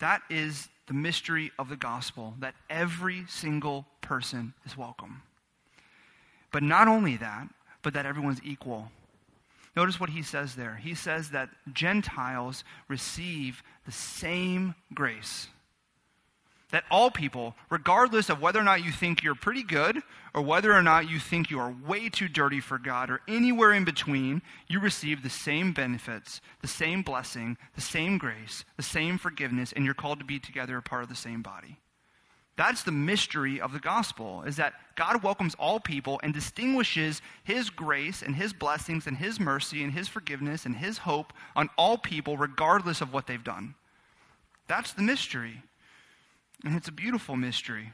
That 0.01 0.21
is 0.29 0.69
the 0.87 0.95
mystery 0.95 1.51
of 1.59 1.69
the 1.69 1.77
gospel, 1.77 2.35
that 2.41 2.55
every 2.69 3.25
single 3.29 3.87
person 4.03 4.53
is 4.65 4.77
welcome. 4.77 5.23
But 6.53 6.63
not 6.63 6.89
only 6.89 7.17
that, 7.17 7.49
but 7.83 7.95
that 7.95 8.07
everyone's 8.07 8.41
equal. 8.45 8.91
Notice 9.75 10.01
what 10.01 10.11
he 10.11 10.23
says 10.23 10.55
there. 10.55 10.77
He 10.77 10.95
says 10.95 11.31
that 11.31 11.51
Gentiles 11.73 12.65
receive 12.89 13.63
the 13.85 13.93
same 13.93 14.75
grace. 14.95 15.49
That 16.71 16.85
all 16.91 17.13
people, 17.13 17.55
regardless 17.71 18.29
of 18.29 18.41
whether 18.41 18.59
or 18.59 18.65
not 18.65 18.85
you 18.85 18.91
think 18.91 19.23
you're 19.23 19.37
pretty 19.37 19.63
good 19.63 20.03
or 20.35 20.43
whether 20.43 20.73
or 20.73 20.83
not 20.83 21.09
you 21.09 21.21
think 21.21 21.49
you 21.49 21.61
are 21.61 21.73
way 21.87 22.09
too 22.09 22.27
dirty 22.27 22.59
for 22.59 22.77
God 22.77 23.09
or 23.09 23.21
anywhere 23.29 23.73
in 23.73 23.85
between, 23.85 24.43
you 24.67 24.81
receive 24.81 25.23
the 25.23 25.31
same 25.31 25.73
benefits, 25.73 26.41
the 26.63 26.69
same 26.69 27.03
blessing, 27.03 27.57
the 27.77 27.81
same 27.81 28.19
grace, 28.19 28.65
the 28.77 28.83
same 28.83 29.17
forgiveness, 29.17 29.73
and 29.73 29.85
you're 29.85 29.95
called 29.95 30.19
to 30.19 30.25
be 30.25 30.41
together 30.41 30.77
a 30.77 30.83
part 30.83 31.05
of 31.05 31.09
the 31.09 31.15
same 31.15 31.41
body. 31.41 31.79
That's 32.57 32.83
the 32.83 32.91
mystery 32.91 33.61
of 33.61 33.73
the 33.73 33.79
gospel, 33.79 34.43
is 34.43 34.57
that 34.57 34.73
God 34.97 35.23
welcomes 35.23 35.55
all 35.57 35.79
people 35.79 36.19
and 36.23 36.33
distinguishes 36.33 37.21
his 37.45 37.71
grace 37.71 38.23
and 38.23 38.35
his 38.35 38.53
blessings 38.53 39.07
and 39.07 39.19
his 39.19 39.39
mercy 39.39 39.85
and 39.85 39.93
his 39.93 40.09
forgiveness 40.09 40.65
and 40.65 40.75
his 40.75 40.99
hope 40.99 41.33
on 41.55 41.69
all 41.77 41.99
people, 41.99 42.37
regardless 42.37 43.01
of 43.01 43.13
what 43.13 43.27
they've 43.27 43.45
done. 43.45 43.75
That's 44.69 44.93
the 44.93 45.03
mystery. 45.03 45.63
And 46.65 46.75
it's 46.75 46.89
a 46.89 46.93
beautiful 46.93 47.37
mystery. 47.37 47.93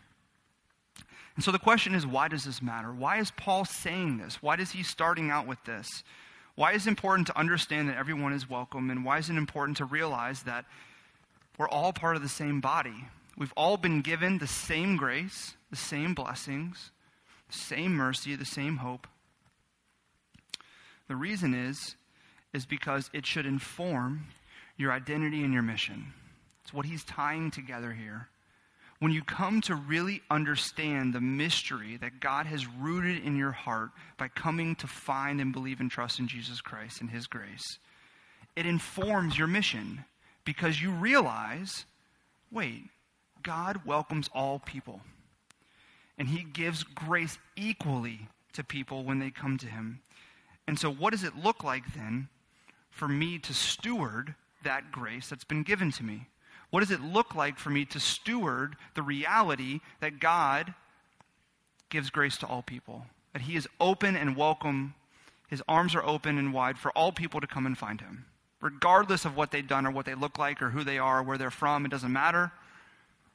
And 1.34 1.44
so 1.44 1.50
the 1.50 1.58
question 1.58 1.94
is 1.94 2.06
why 2.06 2.28
does 2.28 2.44
this 2.44 2.62
matter? 2.62 2.92
Why 2.92 3.18
is 3.18 3.30
Paul 3.30 3.64
saying 3.64 4.18
this? 4.18 4.42
Why 4.42 4.56
is 4.56 4.72
he 4.72 4.82
starting 4.82 5.30
out 5.30 5.46
with 5.46 5.62
this? 5.64 5.88
Why 6.54 6.72
is 6.72 6.86
it 6.86 6.90
important 6.90 7.26
to 7.28 7.38
understand 7.38 7.88
that 7.88 7.96
everyone 7.96 8.32
is 8.32 8.48
welcome? 8.48 8.90
And 8.90 9.04
why 9.04 9.18
is 9.18 9.30
it 9.30 9.36
important 9.36 9.78
to 9.78 9.84
realize 9.84 10.42
that 10.42 10.66
we're 11.58 11.68
all 11.68 11.92
part 11.92 12.16
of 12.16 12.22
the 12.22 12.28
same 12.28 12.60
body? 12.60 13.06
We've 13.36 13.52
all 13.56 13.78
been 13.78 14.02
given 14.02 14.38
the 14.38 14.46
same 14.46 14.96
grace, 14.96 15.54
the 15.70 15.76
same 15.76 16.12
blessings, 16.14 16.90
the 17.50 17.58
same 17.58 17.94
mercy, 17.94 18.36
the 18.36 18.44
same 18.44 18.76
hope. 18.78 19.06
The 21.08 21.16
reason 21.16 21.54
is 21.54 21.96
is 22.52 22.66
because 22.66 23.08
it 23.14 23.24
should 23.24 23.46
inform 23.46 24.26
your 24.76 24.92
identity 24.92 25.42
and 25.42 25.54
your 25.54 25.62
mission. 25.62 26.12
It's 26.62 26.74
what 26.74 26.84
he's 26.84 27.04
tying 27.04 27.50
together 27.50 27.92
here. 27.92 28.28
When 29.02 29.10
you 29.10 29.24
come 29.24 29.60
to 29.62 29.74
really 29.74 30.22
understand 30.30 31.12
the 31.12 31.20
mystery 31.20 31.96
that 31.96 32.20
God 32.20 32.46
has 32.46 32.68
rooted 32.68 33.24
in 33.24 33.36
your 33.36 33.50
heart 33.50 33.90
by 34.16 34.28
coming 34.28 34.76
to 34.76 34.86
find 34.86 35.40
and 35.40 35.52
believe 35.52 35.80
and 35.80 35.90
trust 35.90 36.20
in 36.20 36.28
Jesus 36.28 36.60
Christ 36.60 37.00
and 37.00 37.10
his 37.10 37.26
grace, 37.26 37.80
it 38.54 38.64
informs 38.64 39.36
your 39.36 39.48
mission 39.48 40.04
because 40.44 40.80
you 40.80 40.92
realize 40.92 41.84
wait, 42.52 42.84
God 43.42 43.80
welcomes 43.84 44.30
all 44.32 44.60
people. 44.60 45.00
And 46.16 46.28
he 46.28 46.44
gives 46.44 46.84
grace 46.84 47.38
equally 47.56 48.28
to 48.52 48.62
people 48.62 49.02
when 49.02 49.18
they 49.18 49.30
come 49.32 49.58
to 49.58 49.66
him. 49.66 49.98
And 50.68 50.78
so, 50.78 50.92
what 50.92 51.10
does 51.10 51.24
it 51.24 51.34
look 51.34 51.64
like 51.64 51.92
then 51.96 52.28
for 52.92 53.08
me 53.08 53.40
to 53.40 53.52
steward 53.52 54.36
that 54.62 54.92
grace 54.92 55.28
that's 55.28 55.42
been 55.42 55.64
given 55.64 55.90
to 55.90 56.04
me? 56.04 56.28
What 56.72 56.80
does 56.80 56.90
it 56.90 57.02
look 57.02 57.34
like 57.34 57.58
for 57.58 57.68
me 57.68 57.84
to 57.84 58.00
steward 58.00 58.76
the 58.94 59.02
reality 59.02 59.80
that 60.00 60.20
God 60.20 60.72
gives 61.90 62.08
grace 62.08 62.38
to 62.38 62.46
all 62.46 62.62
people? 62.62 63.04
That 63.34 63.42
he 63.42 63.56
is 63.56 63.68
open 63.78 64.16
and 64.16 64.38
welcome, 64.38 64.94
his 65.48 65.62
arms 65.68 65.94
are 65.94 66.02
open 66.02 66.38
and 66.38 66.54
wide 66.54 66.78
for 66.78 66.90
all 66.92 67.12
people 67.12 67.42
to 67.42 67.46
come 67.46 67.66
and 67.66 67.76
find 67.76 68.00
him, 68.00 68.24
regardless 68.62 69.26
of 69.26 69.36
what 69.36 69.50
they've 69.50 69.68
done 69.68 69.84
or 69.86 69.90
what 69.90 70.06
they 70.06 70.14
look 70.14 70.38
like 70.38 70.62
or 70.62 70.70
who 70.70 70.82
they 70.82 70.96
are 70.96 71.18
or 71.18 71.22
where 71.22 71.36
they're 71.36 71.50
from. 71.50 71.84
It 71.84 71.90
doesn't 71.90 72.10
matter. 72.10 72.52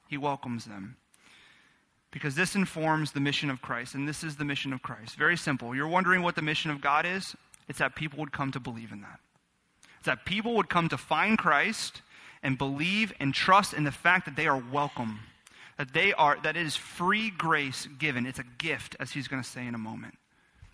He 0.08 0.18
welcomes 0.18 0.66
them. 0.66 0.96
Because 2.10 2.34
this 2.34 2.56
informs 2.56 3.12
the 3.12 3.20
mission 3.20 3.52
of 3.52 3.62
Christ, 3.62 3.94
and 3.94 4.08
this 4.08 4.24
is 4.24 4.38
the 4.38 4.46
mission 4.46 4.74
of 4.74 4.82
Christ. 4.82 5.16
Very 5.16 5.38
simple. 5.38 5.76
You're 5.76 5.88
wondering 5.88 6.24
what 6.24 6.34
the 6.34 6.42
mission 6.42 6.72
of 6.72 6.82
God 6.82 7.06
is? 7.06 7.36
It's 7.70 7.78
that 7.78 7.94
people 7.94 8.18
would 8.18 8.32
come 8.32 8.52
to 8.54 8.60
believe 8.60 8.92
in 8.92 9.02
that. 9.02 9.20
It's 9.98 10.08
that 10.08 10.26
people 10.26 10.56
would 10.56 10.70
come 10.70 10.90
to 10.90 10.98
find 10.98 11.38
Christ 11.38 12.02
and 12.44 12.58
believe 12.58 13.14
and 13.20 13.34
trust 13.34 13.74
in 13.74 13.84
the 13.84 13.92
fact 13.92 14.26
that 14.26 14.36
they 14.36 14.48
are 14.48 14.62
welcome. 14.72 15.20
That 15.78 15.94
they 15.94 16.14
are 16.14 16.38
that 16.44 16.58
it 16.58 16.66
is 16.66 16.76
free 16.76 17.30
grace 17.30 17.88
given. 18.00 18.26
It's 18.26 18.40
a 18.40 18.46
gift, 18.58 18.96
as 19.00 19.12
he's 19.12 19.28
going 19.28 19.44
to 19.44 19.48
say 19.48 19.66
in 19.66 19.76
a 19.76 19.80
moment. 19.80 20.16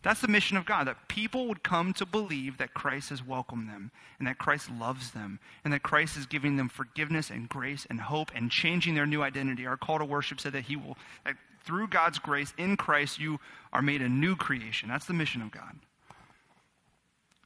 That's 0.03 0.19
the 0.19 0.27
mission 0.27 0.57
of 0.57 0.65
God, 0.65 0.87
that 0.87 1.07
people 1.07 1.47
would 1.47 1.63
come 1.63 1.93
to 1.93 2.05
believe 2.05 2.57
that 2.57 2.73
Christ 2.73 3.09
has 3.09 3.25
welcomed 3.25 3.69
them 3.69 3.89
and 4.19 4.27
that 4.27 4.37
Christ 4.37 4.69
loves 4.69 5.11
them 5.11 5.39
and 5.63 5.71
that 5.71 5.81
Christ 5.81 6.17
is 6.17 6.25
giving 6.25 6.57
them 6.57 6.67
forgiveness 6.67 7.29
and 7.29 7.47
grace 7.47 7.87
and 7.89 8.01
hope 8.01 8.29
and 8.35 8.51
changing 8.51 8.95
their 8.95 9.05
new 9.05 9.23
identity. 9.23 9.65
Our 9.65 9.77
call 9.77 9.99
to 9.99 10.05
worship 10.05 10.41
said 10.41 10.51
that 10.53 10.65
He 10.65 10.75
will, 10.75 10.97
that 11.25 11.35
through 11.63 11.87
God's 11.87 12.19
grace 12.19 12.53
in 12.57 12.75
Christ, 12.75 13.17
you 13.17 13.39
are 13.71 13.81
made 13.81 14.01
a 14.01 14.09
new 14.09 14.35
creation. 14.35 14.89
That's 14.89 15.05
the 15.05 15.13
mission 15.13 15.41
of 15.41 15.51
God. 15.51 15.79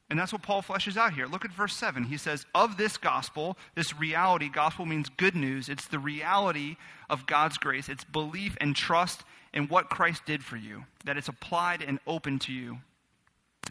And 0.09 0.17
that's 0.17 0.31
what 0.31 0.41
Paul 0.41 0.61
fleshes 0.61 0.95
out 0.95 1.13
here. 1.13 1.27
Look 1.27 1.43
at 1.43 1.51
verse 1.51 1.75
7. 1.75 2.05
He 2.05 2.17
says, 2.17 2.45
Of 2.55 2.77
this 2.77 2.97
gospel, 2.97 3.57
this 3.75 3.97
reality, 3.99 4.49
gospel 4.49 4.85
means 4.85 5.09
good 5.09 5.35
news. 5.35 5.67
It's 5.67 5.87
the 5.87 5.99
reality 5.99 6.77
of 7.09 7.25
God's 7.25 7.57
grace. 7.57 7.89
It's 7.89 8.05
belief 8.05 8.55
and 8.61 8.75
trust 8.75 9.23
in 9.53 9.67
what 9.67 9.89
Christ 9.89 10.23
did 10.25 10.43
for 10.43 10.55
you, 10.55 10.85
that 11.03 11.17
it's 11.17 11.27
applied 11.27 11.81
and 11.81 11.99
open 12.07 12.39
to 12.39 12.53
you. 12.53 12.77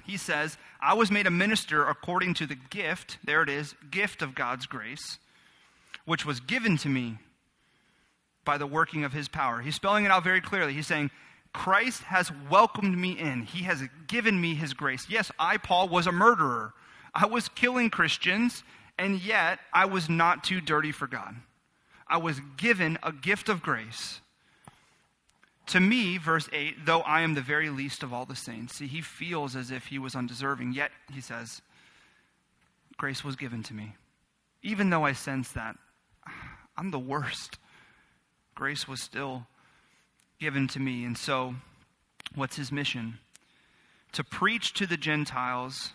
He 0.05 0.17
says, 0.17 0.59
I 0.81 0.95
was 0.95 1.11
made 1.11 1.27
a 1.27 1.31
minister 1.31 1.87
according 1.87 2.35
to 2.35 2.47
the 2.47 2.55
gift, 2.55 3.19
there 3.25 3.43
it 3.43 3.49
is, 3.49 3.75
gift 3.91 4.21
of 4.21 4.35
God's 4.35 4.67
grace, 4.67 5.19
which 6.05 6.27
was 6.27 6.41
given 6.41 6.77
to 6.79 6.89
me 6.89 7.19
by 8.45 8.59
the 8.59 8.67
working 8.67 9.05
of 9.05 9.13
his 9.13 9.29
power. 9.29 9.61
He's 9.61 9.75
spelling 9.75 10.05
it 10.05 10.11
out 10.11 10.23
very 10.23 10.41
clearly. 10.41 10.73
He's 10.73 10.87
saying, 10.87 11.11
Christ 11.57 12.03
has 12.03 12.31
welcomed 12.51 12.99
me 12.99 13.13
in. 13.13 13.41
He 13.43 13.65
has 13.65 13.83
given 14.07 14.39
me 14.39 14.55
his 14.55 14.75
grace. 14.75 15.07
Yes, 15.09 15.33
I, 15.39 15.57
Paul, 15.57 15.89
was 15.89 16.07
a 16.07 16.13
murderer. 16.13 16.75
I 17.15 17.25
was 17.25 17.49
killing 17.49 17.89
Christians 17.89 18.63
and 18.99 19.21
yet 19.23 19.59
I 19.73 19.87
was 19.87 20.11
not 20.11 20.45
too 20.45 20.61
dirty 20.61 20.93
for 20.93 21.07
God. 21.07 21.35
I 22.07 22.19
was 22.19 22.41
given 22.59 22.99
a 23.03 23.11
gift 23.11 23.49
of 23.49 23.63
grace. 23.63 24.21
To 25.69 25.81
me, 25.81 26.19
verse 26.19 26.47
8, 26.53 26.85
though 26.85 27.01
I 27.01 27.23
am 27.23 27.33
the 27.33 27.41
very 27.41 27.71
least 27.71 28.03
of 28.03 28.13
all 28.13 28.27
the 28.27 28.37
saints. 28.37 28.75
See, 28.75 28.87
he 28.87 29.01
feels 29.01 29.57
as 29.57 29.71
if 29.71 29.87
he 29.87 29.99
was 29.99 30.15
undeserving, 30.15 30.75
yet, 30.75 30.93
he 31.13 31.23
says, 31.23 31.63
grace 32.99 33.25
was 33.25 33.35
given 33.35 33.63
to 33.65 33.75
me. 33.75 33.97
Even 34.63 34.91
though 34.91 35.05
I 35.05 35.15
sense 35.15 35.53
that 35.53 35.77
ah, 36.27 36.59
I'm 36.77 36.91
the 36.91 36.99
worst, 36.99 37.59
grace 38.55 38.87
was 38.87 39.01
still 39.01 39.47
given 40.39 40.69
to 40.69 40.81
me. 40.81 41.05
And 41.05 41.17
so, 41.17 41.55
what's 42.35 42.57
his 42.57 42.73
mission? 42.73 43.19
To 44.13 44.25
preach 44.25 44.73
to 44.75 44.87
the 44.87 44.97
Gentiles 44.97 45.93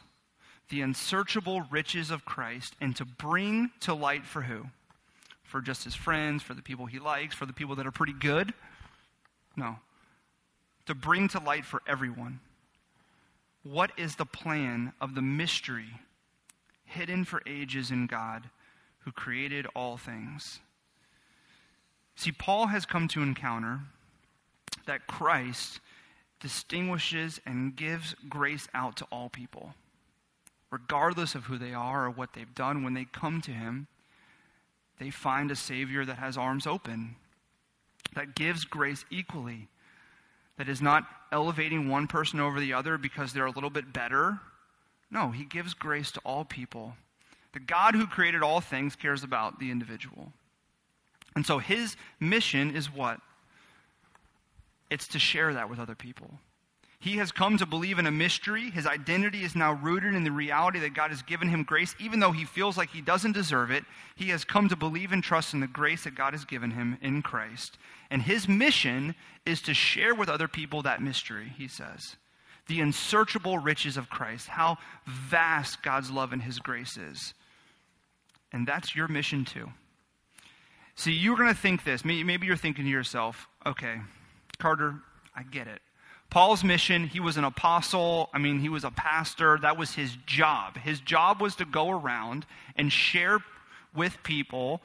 the 0.70 0.82
unsearchable 0.82 1.62
riches 1.70 2.12
of 2.12 2.24
Christ 2.24 2.76
and 2.80 2.96
to 2.96 3.06
bring 3.06 3.72
to 3.82 3.94
light 3.94 4.26
for 4.26 4.44
who? 4.44 4.68
For 5.44 5.60
just 5.60 5.84
his 5.84 5.96
friends, 5.96 6.44
for 6.44 6.54
the 6.54 6.62
people 6.62 6.86
he 6.86 7.00
likes, 7.00 7.36
for 7.36 7.46
the 7.46 7.54
people 7.54 7.76
that 7.76 7.86
are 7.86 7.92
pretty 7.92 8.14
good 8.14 8.54
no. 9.56 9.78
To 10.88 10.96
bring 10.96 11.28
to 11.30 11.40
light 11.40 11.66
for 11.66 11.82
everyone. 11.88 12.40
What 13.64 13.92
is 13.98 14.16
the 14.16 14.26
plan 14.26 14.94
of 15.00 15.16
the 15.16 15.22
mystery 15.22 16.00
hidden 16.84 17.26
for 17.26 17.42
ages 17.46 17.92
in 17.92 18.08
God 18.08 18.50
who 19.00 19.12
created 19.12 19.68
all 19.76 19.98
things? 19.98 20.60
See, 22.16 22.32
Paul 22.32 22.68
has 22.68 22.86
come 22.86 23.08
to 23.10 23.22
encounter 23.22 23.82
that 24.86 25.08
Christ 25.08 25.80
distinguishes 26.40 27.40
and 27.46 27.76
gives 27.76 28.16
grace 28.28 28.68
out 28.74 28.96
to 28.98 29.06
all 29.12 29.30
people, 29.30 29.74
regardless 30.72 31.36
of 31.36 31.46
who 31.46 31.58
they 31.58 31.74
are 31.74 32.06
or 32.06 32.10
what 32.10 32.34
they've 32.34 32.56
done. 32.56 32.84
When 32.84 32.94
they 32.94 33.06
come 33.06 33.42
to 33.42 33.52
him, 33.52 33.88
they 35.00 35.10
find 35.10 35.52
a 35.52 35.56
Savior 35.56 36.06
that 36.06 36.18
has 36.18 36.38
arms 36.38 36.66
open 36.66 37.16
that 38.16 38.36
gives 38.36 38.66
grace 38.66 39.06
equally, 39.10 39.68
that 40.58 40.70
is 40.70 40.82
not 40.82 41.06
elevating 41.32 41.88
one 41.88 42.08
person 42.08 42.40
over 42.40 42.60
the 42.60 42.74
other 42.74 42.98
because 42.98 43.34
they're 43.34 43.46
a 43.46 43.52
little 43.52 43.70
bit 43.70 43.94
better. 43.94 44.40
No, 45.10 45.32
he 45.32 45.46
gives 45.46 45.74
grace 45.74 46.12
to 46.12 46.20
all 46.26 46.46
people. 46.46 46.94
The 47.54 47.60
God 47.60 47.96
who 47.96 48.08
created 48.08 48.44
all 48.44 48.62
things 48.62 48.96
cares 48.96 49.24
about 49.24 49.60
the 49.60 49.72
individual. 49.72 50.32
And 51.36 51.46
so 51.46 51.60
his 51.60 51.96
mission 52.20 52.76
is 52.76 52.94
what? 52.94 53.20
It's 54.92 55.08
to 55.08 55.20
share 55.20 55.54
that 55.54 55.70
with 55.70 55.80
other 55.80 55.96
people. 55.96 56.30
He 57.00 57.18
has 57.18 57.32
come 57.32 57.58
to 57.58 57.66
believe 57.66 57.98
in 57.98 58.06
a 58.06 58.12
mystery. 58.12 58.70
His 58.70 58.86
identity 58.86 59.44
is 59.44 59.56
now 59.56 59.74
rooted 59.74 60.14
in 60.14 60.24
the 60.24 60.32
reality 60.32 60.78
that 60.82 60.94
God 60.94 61.10
has 61.10 61.24
given 61.24 61.50
him 61.50 61.64
grace. 61.64 61.96
Even 62.00 62.20
though 62.20 62.32
he 62.32 62.46
feels 62.46 62.78
like 62.78 62.92
he 62.92 63.02
doesn't 63.02 63.32
deserve 63.32 63.72
it, 63.72 63.86
he 64.16 64.30
has 64.30 64.44
come 64.44 64.70
to 64.70 64.76
believe 64.76 65.12
and 65.12 65.24
trust 65.24 65.56
in 65.56 65.62
the 65.62 65.68
grace 65.68 66.04
that 66.04 66.14
God 66.14 66.34
has 66.34 66.46
given 66.46 66.70
him 66.70 67.00
in 67.02 67.24
Christ. 67.24 67.80
And 68.12 68.22
his 68.22 68.48
mission 68.48 69.16
is 69.48 69.64
to 69.64 69.74
share 69.74 70.14
with 70.14 70.30
other 70.30 70.48
people 70.48 70.84
that 70.84 71.02
mystery, 71.02 71.52
he 71.58 71.68
says. 71.68 72.18
The 72.68 72.82
unsearchable 72.82 73.58
riches 73.58 73.98
of 73.98 74.12
Christ, 74.12 74.50
how 74.50 74.78
vast 75.08 75.82
God's 75.82 76.12
love 76.12 76.34
and 76.34 76.44
his 76.44 76.60
grace 76.60 76.98
is. 76.98 77.34
And 78.52 78.68
that's 78.68 78.96
your 78.96 79.08
mission 79.08 79.44
too. 79.44 79.70
See, 80.94 81.14
you're 81.14 81.38
going 81.38 81.50
to 81.50 81.60
think 81.60 81.84
this. 81.84 82.06
Maybe 82.06 82.46
you're 82.46 82.56
thinking 82.56 82.86
to 82.86 82.92
yourself, 82.92 83.48
okay, 83.66 84.02
Carter, 84.62 84.94
I 85.36 85.42
get 85.42 85.68
it. 85.68 85.82
Paul's 86.30 86.64
mission, 86.64 87.08
he 87.08 87.20
was 87.20 87.36
an 87.36 87.44
apostle. 87.44 88.30
I 88.32 88.38
mean, 88.38 88.60
he 88.60 88.70
was 88.70 88.84
a 88.84 88.92
pastor. 88.92 89.58
That 89.60 89.76
was 89.76 89.96
his 89.96 90.16
job. 90.28 90.78
His 90.78 91.00
job 91.00 91.42
was 91.42 91.56
to 91.56 91.66
go 91.66 91.90
around 91.90 92.46
and 92.76 92.94
share 92.94 93.40
with 93.96 94.22
people 94.22 94.82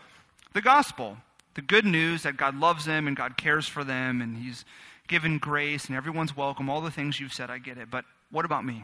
the 0.55 0.63
gospel, 0.63 1.19
the 1.55 1.61
good 1.61 1.85
news 1.85 2.23
that 2.23 2.39
God 2.39 2.59
loves 2.59 2.87
them 2.87 3.07
and 3.07 3.15
God 3.15 3.37
cares 3.37 3.69
for 3.69 3.85
them 3.85 4.23
and 4.23 4.39
he's 4.39 4.65
given 5.09 5.37
grace 5.37 5.85
and 5.85 5.97
everyone's 5.97 6.35
welcome. 6.35 6.71
All 6.71 6.81
the 6.81 6.91
things 6.91 7.21
you've 7.21 7.35
said, 7.35 7.51
I 7.51 7.59
get 7.59 7.77
it. 7.77 7.91
But 7.91 8.07
what 8.31 8.47
about 8.47 8.65
me? 8.65 8.83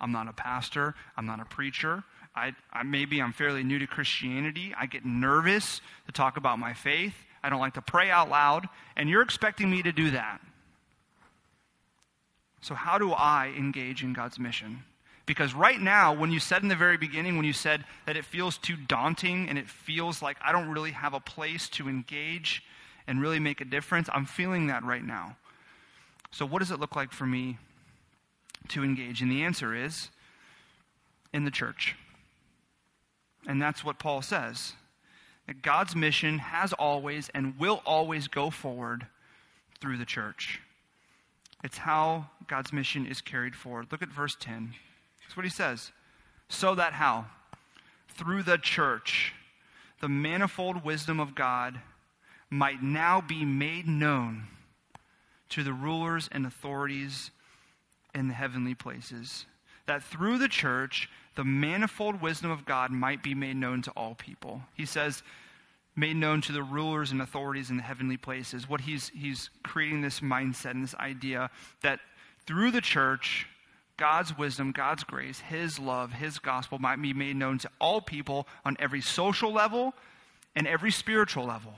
I'm 0.00 0.12
not 0.12 0.28
a 0.28 0.32
pastor. 0.32 0.94
I'm 1.14 1.26
not 1.26 1.40
a 1.40 1.44
preacher. 1.44 2.02
I, 2.34 2.54
I, 2.72 2.84
maybe 2.84 3.20
I'm 3.20 3.34
fairly 3.34 3.62
new 3.62 3.78
to 3.78 3.86
Christianity. 3.86 4.74
I 4.76 4.86
get 4.86 5.04
nervous 5.04 5.82
to 6.06 6.12
talk 6.12 6.38
about 6.38 6.58
my 6.58 6.72
faith. 6.72 7.14
I 7.42 7.50
don't 7.50 7.60
like 7.60 7.74
to 7.74 7.82
pray 7.82 8.10
out 8.10 8.28
loud. 8.28 8.68
And 8.96 9.08
you're 9.08 9.22
expecting 9.22 9.70
me 9.70 9.82
to 9.82 9.92
do 9.92 10.10
that. 10.10 10.40
So, 12.60 12.74
how 12.74 12.98
do 12.98 13.12
I 13.12 13.54
engage 13.56 14.02
in 14.02 14.12
God's 14.12 14.38
mission? 14.38 14.84
Because 15.26 15.54
right 15.54 15.80
now, 15.80 16.12
when 16.12 16.30
you 16.30 16.40
said 16.40 16.62
in 16.62 16.68
the 16.68 16.76
very 16.76 16.96
beginning, 16.96 17.36
when 17.36 17.46
you 17.46 17.52
said 17.52 17.84
that 18.06 18.16
it 18.16 18.24
feels 18.24 18.58
too 18.58 18.76
daunting 18.76 19.48
and 19.48 19.56
it 19.56 19.68
feels 19.68 20.20
like 20.20 20.36
I 20.44 20.52
don't 20.52 20.68
really 20.68 20.90
have 20.90 21.14
a 21.14 21.20
place 21.20 21.68
to 21.70 21.88
engage 21.88 22.62
and 23.06 23.20
really 23.20 23.38
make 23.38 23.60
a 23.60 23.64
difference, 23.64 24.08
I'm 24.12 24.26
feeling 24.26 24.66
that 24.66 24.84
right 24.84 25.04
now. 25.04 25.36
So, 26.32 26.44
what 26.44 26.58
does 26.58 26.70
it 26.70 26.80
look 26.80 26.96
like 26.96 27.12
for 27.12 27.26
me 27.26 27.58
to 28.68 28.84
engage? 28.84 29.22
And 29.22 29.30
the 29.30 29.42
answer 29.42 29.74
is 29.74 30.10
in 31.32 31.44
the 31.44 31.50
church. 31.50 31.96
And 33.46 33.60
that's 33.60 33.84
what 33.84 33.98
Paul 33.98 34.20
says. 34.20 34.74
That 35.50 35.62
God's 35.62 35.96
mission 35.96 36.38
has 36.38 36.72
always 36.72 37.28
and 37.34 37.58
will 37.58 37.82
always 37.84 38.28
go 38.28 38.50
forward 38.50 39.08
through 39.80 39.98
the 39.98 40.04
church. 40.04 40.60
It's 41.64 41.78
how 41.78 42.26
God's 42.46 42.72
mission 42.72 43.04
is 43.04 43.20
carried 43.20 43.56
forward. 43.56 43.88
Look 43.90 44.00
at 44.00 44.10
verse 44.10 44.36
10. 44.38 44.74
That's 45.20 45.36
what 45.36 45.44
he 45.44 45.50
says. 45.50 45.90
So 46.48 46.76
that 46.76 46.92
how? 46.92 47.26
Through 48.10 48.44
the 48.44 48.58
church, 48.58 49.34
the 50.00 50.08
manifold 50.08 50.84
wisdom 50.84 51.18
of 51.18 51.34
God 51.34 51.80
might 52.48 52.80
now 52.80 53.20
be 53.20 53.44
made 53.44 53.88
known 53.88 54.44
to 55.48 55.64
the 55.64 55.72
rulers 55.72 56.28
and 56.30 56.46
authorities 56.46 57.32
in 58.14 58.28
the 58.28 58.34
heavenly 58.34 58.76
places. 58.76 59.46
That 59.90 60.04
through 60.04 60.38
the 60.38 60.46
church, 60.46 61.10
the 61.34 61.42
manifold 61.42 62.22
wisdom 62.22 62.52
of 62.52 62.64
God 62.64 62.92
might 62.92 63.24
be 63.24 63.34
made 63.34 63.56
known 63.56 63.82
to 63.82 63.90
all 63.96 64.14
people. 64.14 64.62
He 64.74 64.86
says, 64.86 65.24
made 65.96 66.14
known 66.14 66.42
to 66.42 66.52
the 66.52 66.62
rulers 66.62 67.10
and 67.10 67.20
authorities 67.20 67.70
in 67.70 67.76
the 67.76 67.82
heavenly 67.82 68.16
places. 68.16 68.68
What 68.68 68.82
he's, 68.82 69.08
he's 69.08 69.50
creating 69.64 70.02
this 70.02 70.20
mindset 70.20 70.70
and 70.70 70.84
this 70.84 70.94
idea 70.94 71.50
that 71.82 71.98
through 72.46 72.70
the 72.70 72.80
church, 72.80 73.48
God's 73.96 74.38
wisdom, 74.38 74.70
God's 74.70 75.02
grace, 75.02 75.40
His 75.40 75.80
love, 75.80 76.12
His 76.12 76.38
gospel 76.38 76.78
might 76.78 77.02
be 77.02 77.12
made 77.12 77.34
known 77.34 77.58
to 77.58 77.70
all 77.80 78.00
people 78.00 78.46
on 78.64 78.76
every 78.78 79.00
social 79.00 79.52
level 79.52 79.92
and 80.54 80.68
every 80.68 80.92
spiritual 80.92 81.46
level. 81.46 81.74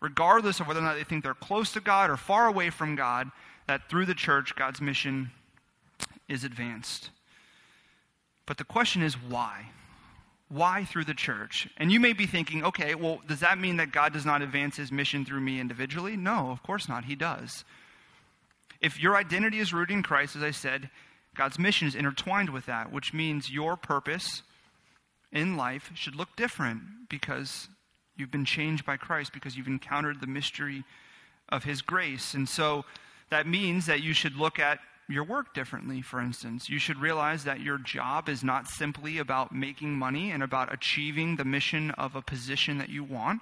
Regardless 0.00 0.58
of 0.58 0.66
whether 0.66 0.80
or 0.80 0.82
not 0.82 0.96
they 0.96 1.04
think 1.04 1.22
they're 1.22 1.34
close 1.34 1.70
to 1.74 1.80
God 1.80 2.10
or 2.10 2.16
far 2.16 2.48
away 2.48 2.70
from 2.70 2.96
God, 2.96 3.30
that 3.68 3.88
through 3.88 4.06
the 4.06 4.14
church, 4.14 4.56
God's 4.56 4.80
mission 4.80 5.30
is 6.28 6.42
advanced. 6.42 7.10
But 8.48 8.56
the 8.56 8.64
question 8.64 9.02
is 9.02 9.12
why? 9.14 9.66
Why 10.48 10.86
through 10.86 11.04
the 11.04 11.12
church? 11.12 11.68
And 11.76 11.92
you 11.92 12.00
may 12.00 12.14
be 12.14 12.26
thinking, 12.26 12.64
okay, 12.64 12.94
well, 12.94 13.20
does 13.28 13.40
that 13.40 13.58
mean 13.58 13.76
that 13.76 13.92
God 13.92 14.14
does 14.14 14.24
not 14.24 14.40
advance 14.40 14.78
his 14.78 14.90
mission 14.90 15.26
through 15.26 15.42
me 15.42 15.60
individually? 15.60 16.16
No, 16.16 16.50
of 16.50 16.62
course 16.62 16.88
not. 16.88 17.04
He 17.04 17.14
does. 17.14 17.62
If 18.80 18.98
your 18.98 19.16
identity 19.16 19.58
is 19.58 19.74
rooted 19.74 19.94
in 19.94 20.02
Christ, 20.02 20.34
as 20.34 20.42
I 20.42 20.52
said, 20.52 20.88
God's 21.36 21.58
mission 21.58 21.88
is 21.88 21.94
intertwined 21.94 22.48
with 22.48 22.64
that, 22.64 22.90
which 22.90 23.12
means 23.12 23.50
your 23.50 23.76
purpose 23.76 24.42
in 25.30 25.58
life 25.58 25.90
should 25.94 26.16
look 26.16 26.34
different 26.34 26.80
because 27.10 27.68
you've 28.16 28.30
been 28.30 28.46
changed 28.46 28.86
by 28.86 28.96
Christ, 28.96 29.34
because 29.34 29.58
you've 29.58 29.66
encountered 29.66 30.22
the 30.22 30.26
mystery 30.26 30.84
of 31.50 31.64
his 31.64 31.82
grace. 31.82 32.32
And 32.32 32.48
so 32.48 32.86
that 33.28 33.46
means 33.46 33.84
that 33.84 34.02
you 34.02 34.14
should 34.14 34.36
look 34.36 34.58
at 34.58 34.78
your 35.08 35.24
work 35.24 35.54
differently, 35.54 36.02
for 36.02 36.20
instance. 36.20 36.68
You 36.68 36.78
should 36.78 36.98
realize 36.98 37.44
that 37.44 37.60
your 37.60 37.78
job 37.78 38.28
is 38.28 38.44
not 38.44 38.68
simply 38.68 39.18
about 39.18 39.54
making 39.54 39.92
money 39.92 40.30
and 40.30 40.42
about 40.42 40.72
achieving 40.72 41.36
the 41.36 41.44
mission 41.44 41.90
of 41.92 42.14
a 42.14 42.22
position 42.22 42.78
that 42.78 42.90
you 42.90 43.02
want, 43.02 43.40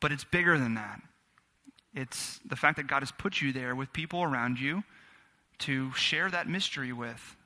but 0.00 0.12
it's 0.12 0.24
bigger 0.24 0.58
than 0.58 0.74
that. 0.74 1.00
It's 1.94 2.40
the 2.44 2.56
fact 2.56 2.76
that 2.76 2.86
God 2.86 3.00
has 3.00 3.12
put 3.12 3.40
you 3.40 3.52
there 3.52 3.74
with 3.74 3.92
people 3.92 4.22
around 4.22 4.60
you 4.60 4.84
to 5.60 5.92
share 5.92 6.30
that 6.30 6.48
mystery 6.48 6.92
with, 6.92 7.36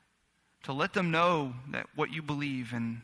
to 0.63 0.73
let 0.73 0.93
them 0.93 1.11
know 1.11 1.53
that 1.71 1.85
what 1.95 2.11
you 2.11 2.21
believe 2.21 2.73
and 2.73 3.01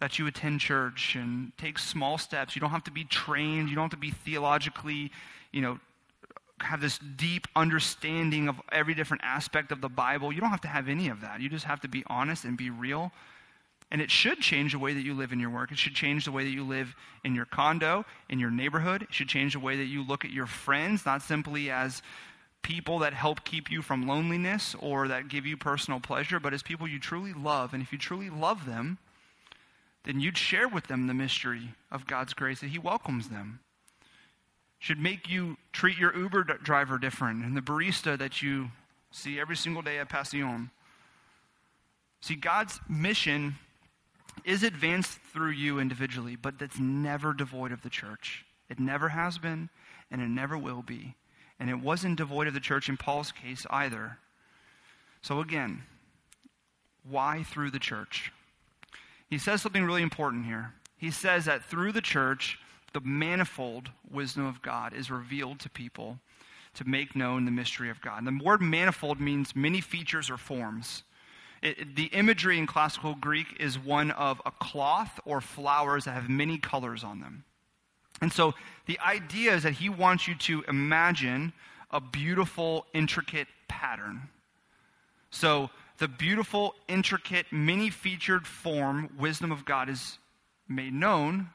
that 0.00 0.18
you 0.18 0.26
attend 0.26 0.60
church 0.60 1.14
and 1.14 1.52
take 1.58 1.78
small 1.78 2.16
steps. 2.16 2.54
You 2.54 2.60
don't 2.60 2.70
have 2.70 2.84
to 2.84 2.90
be 2.90 3.04
trained, 3.04 3.68
you 3.68 3.74
don't 3.74 3.84
have 3.84 3.90
to 3.90 3.96
be 3.96 4.10
theologically, 4.12 5.10
you 5.52 5.60
know, 5.60 5.78
have 6.60 6.80
this 6.80 6.98
deep 6.98 7.48
understanding 7.56 8.48
of 8.48 8.60
every 8.70 8.94
different 8.94 9.22
aspect 9.24 9.72
of 9.72 9.80
the 9.80 9.88
Bible. 9.88 10.32
You 10.32 10.40
don't 10.40 10.50
have 10.50 10.60
to 10.62 10.68
have 10.68 10.88
any 10.88 11.08
of 11.08 11.20
that. 11.20 11.40
You 11.40 11.48
just 11.48 11.64
have 11.64 11.80
to 11.80 11.88
be 11.88 12.04
honest 12.06 12.44
and 12.44 12.56
be 12.56 12.70
real. 12.70 13.12
And 13.90 14.00
it 14.00 14.10
should 14.10 14.40
change 14.40 14.72
the 14.72 14.78
way 14.78 14.94
that 14.94 15.02
you 15.02 15.14
live 15.14 15.32
in 15.32 15.40
your 15.40 15.50
work. 15.50 15.70
It 15.70 15.78
should 15.78 15.94
change 15.94 16.24
the 16.24 16.32
way 16.32 16.44
that 16.44 16.50
you 16.50 16.64
live 16.64 16.94
in 17.22 17.34
your 17.34 17.44
condo, 17.44 18.04
in 18.28 18.38
your 18.38 18.50
neighborhood. 18.50 19.02
It 19.02 19.12
should 19.12 19.28
change 19.28 19.52
the 19.52 19.60
way 19.60 19.76
that 19.76 19.84
you 19.84 20.02
look 20.02 20.24
at 20.24 20.30
your 20.30 20.46
friends, 20.46 21.04
not 21.04 21.22
simply 21.22 21.70
as 21.70 22.02
people 22.62 22.98
that 23.00 23.12
help 23.12 23.44
keep 23.44 23.70
you 23.70 23.82
from 23.82 24.06
loneliness 24.06 24.74
or 24.80 25.06
that 25.08 25.28
give 25.28 25.44
you 25.46 25.56
personal 25.56 26.00
pleasure, 26.00 26.40
but 26.40 26.54
as 26.54 26.62
people 26.62 26.88
you 26.88 26.98
truly 26.98 27.32
love. 27.32 27.74
And 27.74 27.82
if 27.82 27.92
you 27.92 27.98
truly 27.98 28.30
love 28.30 28.64
them, 28.64 28.98
then 30.04 30.20
you'd 30.20 30.38
share 30.38 30.68
with 30.68 30.86
them 30.86 31.06
the 31.06 31.14
mystery 31.14 31.74
of 31.90 32.06
God's 32.06 32.32
grace 32.32 32.60
that 32.60 32.70
He 32.70 32.78
welcomes 32.78 33.28
them. 33.28 33.60
Should 34.84 35.00
make 35.00 35.30
you 35.30 35.56
treat 35.72 35.96
your 35.96 36.14
Uber 36.14 36.44
driver 36.62 36.98
different 36.98 37.42
and 37.42 37.56
the 37.56 37.62
barista 37.62 38.18
that 38.18 38.42
you 38.42 38.68
see 39.10 39.40
every 39.40 39.56
single 39.56 39.80
day 39.80 39.98
at 39.98 40.10
Passion. 40.10 40.68
See, 42.20 42.34
God's 42.34 42.78
mission 42.86 43.54
is 44.44 44.62
advanced 44.62 45.18
through 45.32 45.52
you 45.52 45.78
individually, 45.78 46.36
but 46.36 46.58
that's 46.58 46.78
never 46.78 47.32
devoid 47.32 47.72
of 47.72 47.80
the 47.80 47.88
church. 47.88 48.44
It 48.68 48.78
never 48.78 49.08
has 49.08 49.38
been, 49.38 49.70
and 50.10 50.20
it 50.20 50.28
never 50.28 50.58
will 50.58 50.82
be. 50.82 51.14
And 51.58 51.70
it 51.70 51.80
wasn't 51.80 52.18
devoid 52.18 52.46
of 52.46 52.52
the 52.52 52.60
church 52.60 52.90
in 52.90 52.98
Paul's 52.98 53.32
case 53.32 53.64
either. 53.70 54.18
So, 55.22 55.40
again, 55.40 55.84
why 57.08 57.42
through 57.42 57.70
the 57.70 57.78
church? 57.78 58.32
He 59.30 59.38
says 59.38 59.62
something 59.62 59.86
really 59.86 60.02
important 60.02 60.44
here. 60.44 60.74
He 60.98 61.10
says 61.10 61.46
that 61.46 61.64
through 61.64 61.92
the 61.92 62.02
church, 62.02 62.58
the 62.94 63.00
manifold 63.00 63.90
wisdom 64.10 64.46
of 64.46 64.62
God 64.62 64.94
is 64.94 65.10
revealed 65.10 65.58
to 65.60 65.68
people 65.68 66.18
to 66.74 66.88
make 66.88 67.14
known 67.14 67.44
the 67.44 67.50
mystery 67.50 67.90
of 67.90 68.00
God. 68.00 68.22
And 68.22 68.40
the 68.40 68.44
word 68.44 68.62
manifold 68.62 69.20
means 69.20 69.54
many 69.54 69.80
features 69.80 70.30
or 70.30 70.36
forms. 70.36 71.02
It, 71.60 71.96
the 71.96 72.06
imagery 72.06 72.58
in 72.58 72.66
classical 72.66 73.14
Greek 73.14 73.56
is 73.60 73.78
one 73.78 74.12
of 74.12 74.40
a 74.46 74.50
cloth 74.50 75.20
or 75.24 75.40
flowers 75.40 76.04
that 76.04 76.12
have 76.12 76.28
many 76.28 76.56
colors 76.56 77.04
on 77.04 77.20
them. 77.20 77.44
And 78.20 78.32
so 78.32 78.54
the 78.86 78.98
idea 79.00 79.54
is 79.54 79.64
that 79.64 79.72
he 79.72 79.88
wants 79.88 80.28
you 80.28 80.36
to 80.36 80.64
imagine 80.68 81.52
a 81.90 82.00
beautiful, 82.00 82.86
intricate 82.94 83.48
pattern. 83.66 84.28
So 85.30 85.70
the 85.98 86.08
beautiful, 86.08 86.74
intricate, 86.88 87.46
many 87.50 87.90
featured 87.90 88.46
form, 88.46 89.10
wisdom 89.18 89.50
of 89.50 89.64
God, 89.64 89.88
is 89.88 90.18
made 90.68 90.92
known 90.92 91.50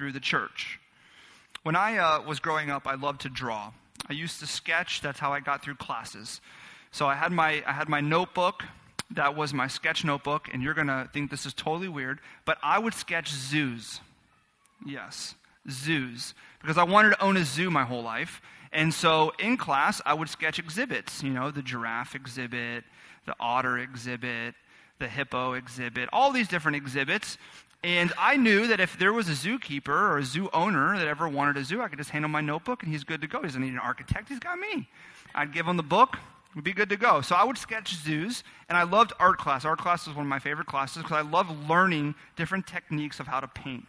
through 0.00 0.12
the 0.12 0.18
church. 0.18 0.80
When 1.62 1.76
I 1.76 1.98
uh, 1.98 2.22
was 2.22 2.40
growing 2.40 2.70
up, 2.70 2.86
I 2.86 2.94
loved 2.94 3.20
to 3.20 3.28
draw. 3.28 3.72
I 4.08 4.14
used 4.14 4.40
to 4.40 4.46
sketch. 4.46 5.02
That's 5.02 5.18
how 5.18 5.30
I 5.34 5.40
got 5.40 5.62
through 5.62 5.74
classes. 5.74 6.40
So 6.90 7.06
I 7.06 7.14
had 7.14 7.32
my, 7.32 7.62
I 7.66 7.72
had 7.72 7.86
my 7.86 8.00
notebook. 8.00 8.64
That 9.10 9.36
was 9.36 9.52
my 9.52 9.66
sketch 9.66 10.02
notebook. 10.02 10.48
And 10.50 10.62
you're 10.62 10.72
going 10.72 10.86
to 10.86 11.06
think 11.12 11.30
this 11.30 11.44
is 11.44 11.52
totally 11.52 11.88
weird. 11.88 12.20
But 12.46 12.56
I 12.62 12.78
would 12.78 12.94
sketch 12.94 13.28
zoos. 13.28 14.00
Yes, 14.86 15.34
zoos. 15.68 16.32
Because 16.62 16.78
I 16.78 16.84
wanted 16.84 17.10
to 17.10 17.22
own 17.22 17.36
a 17.36 17.44
zoo 17.44 17.70
my 17.70 17.84
whole 17.84 18.02
life. 18.02 18.40
And 18.72 18.94
so 18.94 19.34
in 19.38 19.58
class, 19.58 20.00
I 20.06 20.14
would 20.14 20.30
sketch 20.30 20.58
exhibits. 20.58 21.22
You 21.22 21.30
know, 21.30 21.50
the 21.50 21.60
giraffe 21.60 22.14
exhibit, 22.14 22.84
the 23.26 23.34
otter 23.38 23.76
exhibit, 23.76 24.54
the 25.00 25.08
hippo 25.08 25.54
exhibit, 25.54 26.08
all 26.12 26.30
these 26.30 26.46
different 26.46 26.76
exhibits. 26.76 27.36
And 27.82 28.12
I 28.18 28.36
knew 28.36 28.68
that 28.68 28.78
if 28.78 28.98
there 28.98 29.12
was 29.12 29.28
a 29.28 29.32
zookeeper 29.32 29.88
or 29.88 30.18
a 30.18 30.24
zoo 30.24 30.48
owner 30.52 30.96
that 30.96 31.08
ever 31.08 31.28
wanted 31.28 31.56
a 31.56 31.64
zoo, 31.64 31.82
I 31.82 31.88
could 31.88 31.98
just 31.98 32.10
hand 32.10 32.24
him 32.24 32.30
my 32.30 32.42
notebook 32.42 32.82
and 32.82 32.92
he's 32.92 33.04
good 33.04 33.22
to 33.22 33.26
go. 33.26 33.40
He 33.40 33.46
doesn't 33.46 33.62
need 33.62 33.72
an 33.72 33.78
architect, 33.78 34.28
he's 34.28 34.38
got 34.38 34.58
me. 34.58 34.88
I'd 35.34 35.52
give 35.52 35.66
him 35.66 35.76
the 35.76 35.82
book, 35.82 36.18
we'd 36.54 36.64
be 36.64 36.72
good 36.72 36.90
to 36.90 36.96
go. 36.96 37.22
So 37.22 37.34
I 37.34 37.44
would 37.44 37.56
sketch 37.56 37.94
zoos, 37.94 38.44
and 38.68 38.76
I 38.76 38.82
loved 38.82 39.12
art 39.18 39.38
class. 39.38 39.64
Art 39.64 39.78
class 39.78 40.06
was 40.06 40.14
one 40.14 40.26
of 40.26 40.30
my 40.30 40.38
favorite 40.38 40.66
classes 40.66 41.02
because 41.02 41.16
I 41.16 41.28
love 41.28 41.68
learning 41.68 42.14
different 42.36 42.66
techniques 42.66 43.18
of 43.18 43.26
how 43.26 43.40
to 43.40 43.48
paint. 43.48 43.86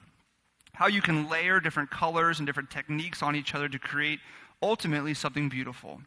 How 0.73 0.87
you 0.87 1.01
can 1.01 1.27
layer 1.27 1.59
different 1.59 1.91
colors 1.91 2.39
and 2.39 2.47
different 2.47 2.69
techniques 2.69 3.21
on 3.21 3.35
each 3.35 3.53
other 3.53 3.67
to 3.67 3.77
create 3.77 4.19
ultimately 4.63 5.13
something 5.13 5.49
beautiful. 5.49 6.01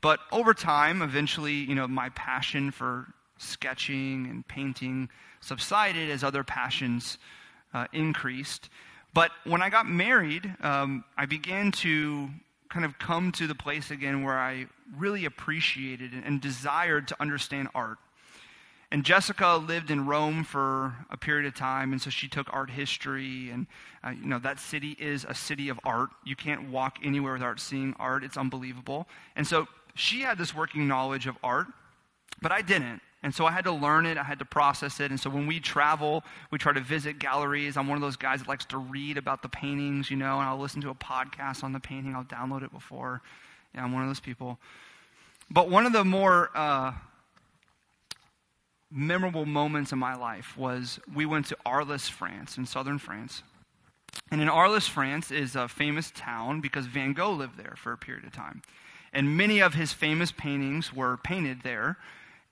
But 0.00 0.20
over 0.30 0.54
time, 0.54 1.02
eventually, 1.02 1.54
you 1.54 1.74
know, 1.74 1.88
my 1.88 2.10
passion 2.10 2.70
for 2.70 3.08
sketching 3.38 4.26
and 4.30 4.46
painting 4.46 5.08
subsided 5.40 6.10
as 6.10 6.24
other 6.24 6.44
passions 6.44 7.18
uh, 7.74 7.86
increased. 7.92 8.68
But 9.14 9.30
when 9.44 9.62
I 9.62 9.70
got 9.70 9.86
married, 9.88 10.54
um, 10.60 11.04
I 11.16 11.26
began 11.26 11.72
to 11.72 12.28
kind 12.68 12.84
of 12.84 12.98
come 12.98 13.32
to 13.32 13.46
the 13.46 13.54
place 13.54 13.90
again 13.90 14.22
where 14.22 14.38
I 14.38 14.66
really 14.96 15.24
appreciated 15.24 16.12
and 16.12 16.40
desired 16.40 17.08
to 17.08 17.16
understand 17.20 17.68
art. 17.74 17.98
And 18.92 19.04
Jessica 19.04 19.56
lived 19.56 19.90
in 19.90 20.06
Rome 20.06 20.44
for 20.44 20.94
a 21.10 21.16
period 21.16 21.46
of 21.46 21.54
time, 21.54 21.92
and 21.92 22.00
so 22.00 22.08
she 22.08 22.28
took 22.28 22.46
art 22.52 22.70
history. 22.70 23.50
And, 23.50 23.66
uh, 24.04 24.10
you 24.10 24.26
know, 24.26 24.38
that 24.38 24.60
city 24.60 24.96
is 24.98 25.24
a 25.28 25.34
city 25.34 25.68
of 25.68 25.80
art. 25.84 26.10
You 26.24 26.36
can't 26.36 26.70
walk 26.70 26.98
anywhere 27.02 27.32
without 27.32 27.58
seeing 27.58 27.94
art, 27.98 28.22
it's 28.22 28.36
unbelievable. 28.36 29.08
And 29.34 29.46
so 29.46 29.66
she 29.94 30.20
had 30.20 30.38
this 30.38 30.54
working 30.54 30.86
knowledge 30.86 31.26
of 31.26 31.36
art, 31.42 31.66
but 32.40 32.52
I 32.52 32.62
didn't. 32.62 33.00
And 33.22 33.34
so 33.34 33.46
I 33.46 33.50
had 33.50 33.64
to 33.64 33.72
learn 33.72 34.06
it, 34.06 34.18
I 34.18 34.22
had 34.22 34.38
to 34.38 34.44
process 34.44 35.00
it. 35.00 35.10
And 35.10 35.18
so 35.18 35.30
when 35.30 35.46
we 35.46 35.58
travel, 35.58 36.22
we 36.50 36.58
try 36.58 36.72
to 36.72 36.80
visit 36.80 37.18
galleries. 37.18 37.76
I'm 37.76 37.88
one 37.88 37.96
of 37.96 38.02
those 38.02 38.16
guys 38.16 38.40
that 38.40 38.48
likes 38.48 38.64
to 38.66 38.78
read 38.78 39.16
about 39.16 39.42
the 39.42 39.48
paintings, 39.48 40.10
you 40.10 40.16
know, 40.16 40.38
and 40.38 40.48
I'll 40.48 40.58
listen 40.58 40.80
to 40.82 40.90
a 40.90 40.94
podcast 40.94 41.64
on 41.64 41.72
the 41.72 41.80
painting. 41.80 42.14
I'll 42.14 42.24
download 42.24 42.62
it 42.62 42.72
before. 42.72 43.22
Yeah, 43.74 43.84
I'm 43.84 43.92
one 43.92 44.02
of 44.02 44.08
those 44.08 44.20
people. 44.20 44.58
But 45.50 45.70
one 45.70 45.86
of 45.86 45.92
the 45.92 46.04
more 46.04 46.50
uh, 46.54 46.92
memorable 48.90 49.46
moments 49.46 49.92
in 49.92 49.98
my 49.98 50.14
life 50.14 50.56
was 50.56 51.00
we 51.12 51.26
went 51.26 51.46
to 51.46 51.56
Arles, 51.64 52.08
France, 52.08 52.56
in 52.56 52.66
southern 52.66 52.98
France. 52.98 53.42
And 54.30 54.40
in 54.40 54.48
Arles, 54.48 54.88
France 54.88 55.30
is 55.30 55.54
a 55.54 55.68
famous 55.68 56.10
town 56.14 56.60
because 56.60 56.86
Van 56.86 57.12
Gogh 57.12 57.32
lived 57.32 57.58
there 57.58 57.74
for 57.76 57.92
a 57.92 57.98
period 57.98 58.24
of 58.24 58.32
time. 58.32 58.62
And 59.12 59.36
many 59.36 59.60
of 59.60 59.74
his 59.74 59.92
famous 59.92 60.32
paintings 60.32 60.92
were 60.92 61.16
painted 61.16 61.62
there. 61.62 61.96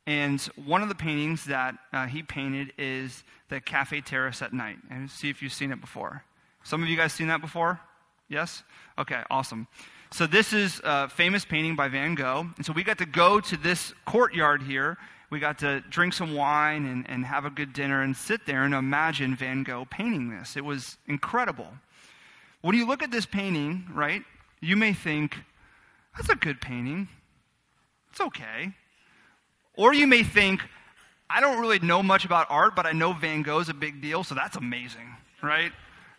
And 0.07 0.41
one 0.67 0.83
of 0.83 0.89
the 0.89 0.95
paintings 0.95 1.45
that 1.47 1.75
uh, 1.93 2.07
he 2.07 2.23
painted 2.23 2.73
is 2.77 3.25
the 3.49 3.61
Cafe 3.61 4.03
Terrace 4.03 4.43
at 4.43 4.53
night. 4.53 4.77
And 4.91 5.11
see 5.11 5.31
if 5.31 5.43
you've 5.43 5.53
seen 5.53 5.73
it 5.73 5.81
before. 5.81 6.23
Some 6.63 6.83
of 6.83 6.89
you 6.89 6.97
guys 6.97 7.13
seen 7.13 7.29
that 7.29 7.41
before? 7.41 7.81
Yes? 8.29 8.63
Okay, 8.99 9.23
awesome. 9.31 9.67
So 10.11 10.27
this 10.27 10.53
is 10.53 10.81
a 10.85 11.09
famous 11.09 11.45
painting 11.45 11.75
by 11.75 11.89
Van 11.89 12.15
Gogh. 12.15 12.47
And 12.57 12.65
so 12.65 12.73
we 12.73 12.85
got 12.85 12.99
to 12.99 13.07
go 13.07 13.41
to 13.41 13.57
this 13.57 13.93
courtyard 14.05 14.63
here. 14.63 14.97
We 15.31 15.41
got 15.41 15.59
to 15.59 15.81
drink 15.91 16.13
some 16.13 16.35
wine 16.35 16.87
and, 16.87 17.09
and 17.09 17.25
have 17.25 17.45
a 17.45 17.51
good 17.51 17.73
dinner 17.73 18.03
and 18.03 18.17
sit 18.17 18.47
there 18.47 18.63
and 18.63 18.75
imagine 18.75 19.35
Van 19.35 19.63
Gogh 19.63 19.87
painting 19.91 20.31
this. 20.31 20.57
It 20.57 20.65
was 20.65 20.99
incredible. 21.07 21.69
When 22.61 22.77
you 22.77 22.87
look 22.87 23.03
at 23.03 23.11
this 23.11 23.27
painting, 23.27 23.87
right, 23.93 24.23
you 24.61 24.77
may 24.77 24.93
think, 24.93 25.37
that's 26.17 26.29
a 26.29 26.37
good 26.37 26.61
painting. 26.61 27.09
It's 28.11 28.21
okay. 28.21 28.75
Or 29.77 29.93
you 29.93 30.07
may 30.07 30.23
think, 30.23 30.63
I 31.29 31.41
don't 31.41 31.61
really 31.61 31.81
know 31.81 32.03
much 32.03 32.25
about 32.25 32.47
art, 32.49 32.77
but 32.77 32.87
I 32.87 32.93
know 32.93 33.13
Van 33.13 33.43
Gogh's 33.43 33.69
a 33.69 33.75
big 33.75 34.01
deal, 34.01 34.23
so 34.23 34.35
that's 34.35 34.57
amazing, 34.57 35.09
right? 35.43 35.73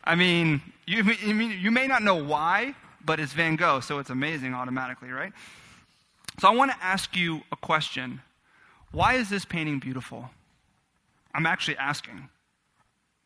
I 0.03 0.15
mean, 0.15 0.61
you, 0.85 1.03
you, 1.03 1.71
may 1.71 1.87
not 1.87 2.03
know 2.03 2.15
why, 2.15 2.75
but 3.03 3.19
it's 3.19 3.33
Van 3.33 3.55
Gogh, 3.55 3.79
so 3.79 3.99
it's 3.99 4.09
amazing 4.09 4.53
automatically, 4.53 5.09
right? 5.09 5.31
So 6.39 6.47
I 6.47 6.51
want 6.51 6.71
to 6.71 6.77
ask 6.83 7.15
you 7.15 7.41
a 7.51 7.55
question. 7.55 8.21
Why 8.91 9.15
is 9.15 9.29
this 9.29 9.45
painting 9.45 9.79
beautiful? 9.79 10.29
I'm 11.33 11.45
actually 11.45 11.77
asking. 11.77 12.29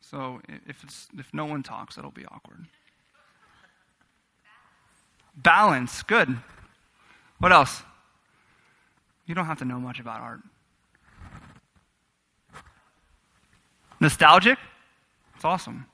So 0.02 0.42
if, 0.68 0.84
if 1.18 1.34
no 1.34 1.46
one 1.46 1.64
talks, 1.64 1.98
it'll 1.98 2.12
be 2.12 2.26
awkward. 2.26 2.66
Balance, 5.36 6.04
good. 6.04 6.38
What 7.40 7.52
else? 7.52 7.84
You 9.30 9.36
don't 9.36 9.46
have 9.46 9.60
to 9.60 9.66
know 9.66 9.80
much 9.80 10.00
about 10.00 10.22
art. 10.22 10.40
Nostalgic? 14.00 14.58
It's 15.36 15.46
awesome. 15.46 15.86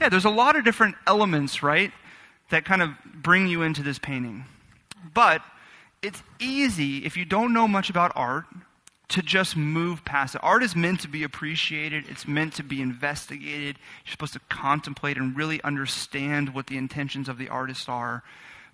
Yeah, 0.00 0.10
there's 0.10 0.24
a 0.24 0.30
lot 0.30 0.54
of 0.54 0.64
different 0.64 0.94
elements, 1.04 1.60
right, 1.60 1.90
that 2.50 2.64
kind 2.64 2.80
of 2.80 2.90
bring 3.16 3.48
you 3.48 3.62
into 3.62 3.82
this 3.82 3.98
painting. 3.98 4.44
But 5.12 5.42
it's 6.02 6.22
easy, 6.38 7.04
if 7.04 7.16
you 7.16 7.24
don't 7.24 7.52
know 7.52 7.66
much 7.66 7.90
about 7.90 8.12
art, 8.14 8.44
to 9.08 9.22
just 9.22 9.56
move 9.56 10.04
past 10.04 10.36
it. 10.36 10.40
Art 10.44 10.62
is 10.62 10.76
meant 10.76 11.00
to 11.00 11.08
be 11.08 11.24
appreciated, 11.24 12.04
it's 12.08 12.28
meant 12.28 12.52
to 12.54 12.62
be 12.62 12.80
investigated. 12.80 13.76
You're 14.06 14.12
supposed 14.12 14.34
to 14.34 14.40
contemplate 14.48 15.16
and 15.16 15.36
really 15.36 15.60
understand 15.64 16.54
what 16.54 16.68
the 16.68 16.76
intentions 16.76 17.28
of 17.28 17.38
the 17.38 17.48
artist 17.48 17.88
are. 17.88 18.22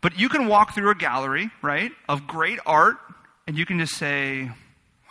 But 0.02 0.18
you 0.18 0.28
can 0.28 0.46
walk 0.46 0.74
through 0.74 0.90
a 0.90 0.94
gallery, 0.94 1.48
right, 1.62 1.92
of 2.06 2.26
great 2.26 2.58
art 2.66 2.98
and 3.46 3.58
you 3.58 3.66
can 3.66 3.78
just 3.78 3.94
say, 3.94 4.50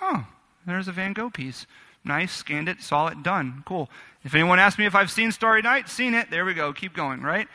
oh, 0.01 0.25
there's 0.65 0.87
a 0.87 0.91
Van 0.91 1.13
Gogh 1.13 1.29
piece. 1.29 1.65
Nice, 2.05 2.33
scanned 2.33 2.67
it, 2.67 2.81
saw 2.81 3.07
it, 3.07 3.23
done. 3.23 3.63
Cool. 3.65 3.89
If 4.23 4.33
anyone 4.33 4.59
asks 4.59 4.77
me 4.77 4.85
if 4.85 4.95
I've 4.95 5.11
seen 5.11 5.31
Starry 5.31 5.61
Night, 5.61 5.89
seen 5.89 6.13
it, 6.13 6.29
there 6.29 6.45
we 6.45 6.53
go, 6.53 6.73
keep 6.73 6.93
going, 6.93 7.21
right? 7.21 7.47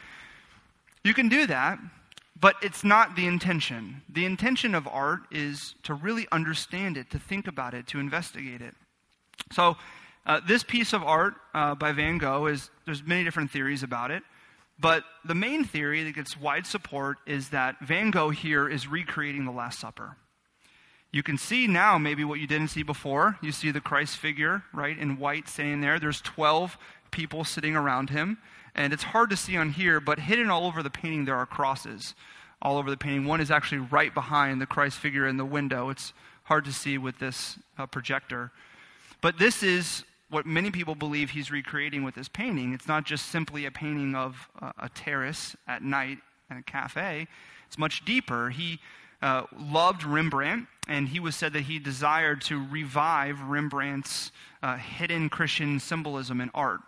You 1.04 1.14
can 1.14 1.28
do 1.28 1.46
that, 1.46 1.78
but 2.40 2.54
it's 2.62 2.84
not 2.84 3.16
the 3.16 3.26
intention. 3.26 4.02
The 4.08 4.24
intention 4.24 4.74
of 4.74 4.86
art 4.86 5.20
is 5.30 5.74
to 5.82 5.94
really 5.94 6.26
understand 6.32 6.96
it, 6.96 7.10
to 7.10 7.18
think 7.18 7.46
about 7.46 7.74
it, 7.74 7.86
to 7.88 8.00
investigate 8.00 8.62
it. 8.62 8.74
So, 9.52 9.76
uh, 10.26 10.40
this 10.46 10.62
piece 10.62 10.92
of 10.92 11.02
art 11.02 11.34
uh, 11.54 11.74
by 11.74 11.92
Van 11.92 12.18
Gogh 12.18 12.46
is, 12.46 12.68
there's 12.84 13.02
many 13.02 13.24
different 13.24 13.50
theories 13.50 13.82
about 13.82 14.10
it. 14.10 14.22
But 14.78 15.02
the 15.24 15.34
main 15.34 15.64
theory 15.64 16.04
that 16.04 16.14
gets 16.14 16.36
wide 16.36 16.66
support 16.66 17.16
is 17.26 17.48
that 17.48 17.80
Van 17.80 18.10
Gogh 18.10 18.30
here 18.30 18.68
is 18.68 18.86
recreating 18.86 19.44
the 19.46 19.50
Last 19.50 19.80
Supper. 19.80 20.16
You 21.10 21.22
can 21.22 21.38
see 21.38 21.66
now 21.66 21.96
maybe 21.96 22.24
what 22.24 22.38
you 22.38 22.46
didn't 22.46 22.68
see 22.68 22.82
before. 22.82 23.38
You 23.40 23.52
see 23.52 23.70
the 23.70 23.80
Christ 23.80 24.16
figure, 24.16 24.62
right, 24.72 24.98
in 24.98 25.18
white 25.18 25.48
standing 25.48 25.80
there. 25.80 25.98
There's 25.98 26.20
12 26.20 26.76
people 27.10 27.44
sitting 27.44 27.74
around 27.74 28.10
him. 28.10 28.38
And 28.74 28.92
it's 28.92 29.02
hard 29.02 29.30
to 29.30 29.36
see 29.36 29.56
on 29.56 29.70
here, 29.70 30.00
but 30.00 30.18
hidden 30.18 30.50
all 30.50 30.66
over 30.66 30.82
the 30.82 30.90
painting, 30.90 31.24
there 31.24 31.36
are 31.36 31.46
crosses 31.46 32.14
all 32.60 32.76
over 32.76 32.90
the 32.90 32.96
painting. 32.96 33.24
One 33.24 33.40
is 33.40 33.50
actually 33.50 33.78
right 33.78 34.12
behind 34.12 34.60
the 34.60 34.66
Christ 34.66 34.98
figure 34.98 35.26
in 35.26 35.36
the 35.36 35.44
window. 35.44 35.88
It's 35.90 36.12
hard 36.44 36.64
to 36.66 36.72
see 36.72 36.98
with 36.98 37.18
this 37.18 37.58
uh, 37.78 37.86
projector. 37.86 38.50
But 39.20 39.38
this 39.38 39.62
is 39.62 40.04
what 40.30 40.46
many 40.46 40.70
people 40.70 40.94
believe 40.94 41.30
he's 41.30 41.50
recreating 41.50 42.04
with 42.04 42.14
this 42.14 42.28
painting. 42.28 42.72
It's 42.72 42.86
not 42.86 43.04
just 43.04 43.26
simply 43.26 43.64
a 43.66 43.70
painting 43.70 44.14
of 44.14 44.48
uh, 44.60 44.72
a 44.78 44.88
terrace 44.90 45.56
at 45.66 45.82
night 45.82 46.18
in 46.50 46.56
a 46.56 46.62
cafe, 46.62 47.26
it's 47.66 47.78
much 47.78 48.04
deeper. 48.04 48.50
He 48.50 48.80
uh, 49.20 49.42
loved 49.58 50.04
Rembrandt, 50.04 50.66
and 50.88 51.08
he 51.08 51.20
was 51.20 51.36
said 51.36 51.52
that 51.52 51.62
he 51.62 51.78
desired 51.78 52.40
to 52.42 52.66
revive 52.70 53.40
Rembrandt's 53.42 54.32
uh, 54.62 54.76
hidden 54.76 55.28
Christian 55.28 55.78
symbolism 55.78 56.40
in 56.40 56.50
art. 56.54 56.80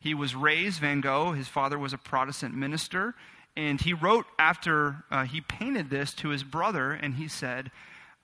He 0.00 0.12
was 0.12 0.34
raised, 0.34 0.80
Van 0.80 1.00
Gogh, 1.00 1.32
his 1.32 1.48
father 1.48 1.78
was 1.78 1.92
a 1.92 1.98
Protestant 1.98 2.54
minister, 2.54 3.14
and 3.56 3.80
he 3.80 3.94
wrote 3.94 4.26
after 4.38 5.04
uh, 5.10 5.24
he 5.24 5.40
painted 5.40 5.88
this 5.88 6.12
to 6.14 6.28
his 6.28 6.42
brother, 6.42 6.92
and 6.92 7.14
he 7.14 7.28
said, 7.28 7.70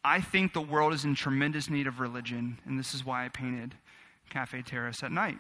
I 0.04 0.20
think 0.20 0.52
the 0.52 0.60
world 0.60 0.92
is 0.92 1.04
in 1.04 1.14
tremendous 1.14 1.70
need 1.70 1.86
of 1.86 2.00
religion, 2.00 2.58
and 2.66 2.78
this 2.78 2.92
is 2.92 3.04
why 3.04 3.24
I 3.24 3.28
painted 3.28 3.76
Cafe 4.28 4.62
Terrace 4.62 5.02
at 5.02 5.12
night. 5.12 5.38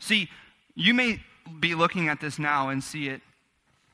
See, 0.00 0.28
you 0.74 0.94
may 0.94 1.20
be 1.60 1.74
looking 1.74 2.08
at 2.08 2.20
this 2.20 2.38
now 2.38 2.70
and 2.70 2.82
see 2.82 3.08
it 3.08 3.20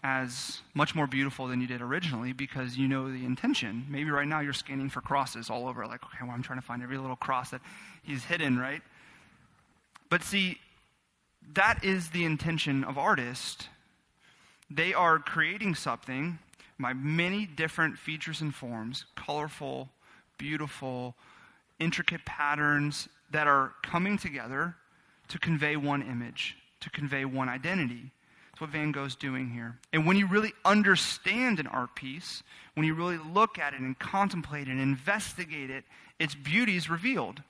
as 0.03 0.63
much 0.75 0.95
more 0.95 1.07
beautiful 1.07 1.47
than 1.47 1.61
you 1.61 1.67
did 1.67 1.83
originally 1.83 2.33
because 2.33 2.77
you 2.77 2.89
know 2.89 3.11
the 3.11 3.25
intention. 3.25 3.85
Maybe 3.89 4.11
right 4.11 4.27
now 4.27 4.41
you're 4.41 4.53
scanning 4.53 4.89
for 4.89 5.01
crosses 5.01 5.51
all 5.51 5.69
over, 5.69 5.87
like, 5.87 6.03
okay, 6.05 6.19
well, 6.23 6.31
I'm 6.31 6.43
trying 6.43 6.59
to 6.59 6.65
find 6.65 6.83
every 6.83 6.97
little 6.97 7.17
cross 7.17 7.51
that 7.51 7.61
he's 8.03 8.25
hidden, 8.25 8.59
right? 8.59 8.83
But 10.09 10.23
see, 10.23 10.59
that 11.55 11.85
is 11.85 12.11
the 12.11 12.25
intention 12.25 12.83
of 12.85 12.97
artists. 12.97 13.69
They 14.71 14.95
are 14.95 15.19
creating 15.19 15.75
something 15.75 16.39
by 16.79 16.95
many 16.95 17.45
different 17.45 17.99
features 17.99 18.41
and 18.41 18.55
forms, 18.55 19.05
colorful, 19.17 19.91
beautiful, 20.39 21.15
intricate 21.79 22.25
patterns 22.25 23.09
that 23.31 23.47
are 23.47 23.75
coming 23.83 24.17
together 24.17 24.75
to 25.29 25.39
convey 25.39 25.77
one 25.77 26.03
image, 26.03 26.57
to 26.81 26.89
convey 26.91 27.25
one 27.27 27.49
identity 27.49 28.13
what 28.61 28.71
Van 28.71 28.93
Gogh's 28.93 29.17
doing 29.17 29.51
here. 29.51 29.79
And 29.93 30.07
when 30.07 30.17
you 30.17 30.27
really 30.27 30.53
understand 30.65 31.61
an 31.61 31.67
art 31.67 31.95
piece, 31.95 32.43
when 32.75 32.87
you 32.87 32.95
really 32.95 33.19
look 33.19 33.59
at 33.59 33.75
it 33.75 33.81
and 33.81 33.99
contemplate 33.99 34.69
it 34.69 34.73
and 34.73 34.81
investigate 34.81 35.71
it, 35.71 35.85
its 36.19 36.35
beauty 36.35 36.77
is 36.77 36.91
revealed. 36.91 37.43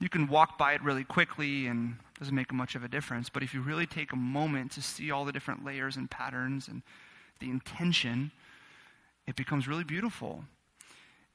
You 0.00 0.08
can 0.08 0.26
walk 0.26 0.58
by 0.58 0.74
it 0.74 0.82
really 0.82 1.04
quickly 1.04 1.66
and 1.66 1.96
it 2.14 2.18
doesn't 2.18 2.34
make 2.34 2.52
much 2.52 2.74
of 2.74 2.84
a 2.84 2.88
difference. 2.88 3.28
But 3.28 3.42
if 3.42 3.54
you 3.54 3.60
really 3.60 3.86
take 3.86 4.12
a 4.12 4.16
moment 4.16 4.72
to 4.72 4.82
see 4.82 5.10
all 5.10 5.24
the 5.24 5.32
different 5.32 5.64
layers 5.64 5.96
and 5.96 6.10
patterns 6.10 6.68
and 6.68 6.82
the 7.40 7.50
intention, 7.50 8.32
it 9.26 9.36
becomes 9.36 9.68
really 9.68 9.84
beautiful. 9.84 10.44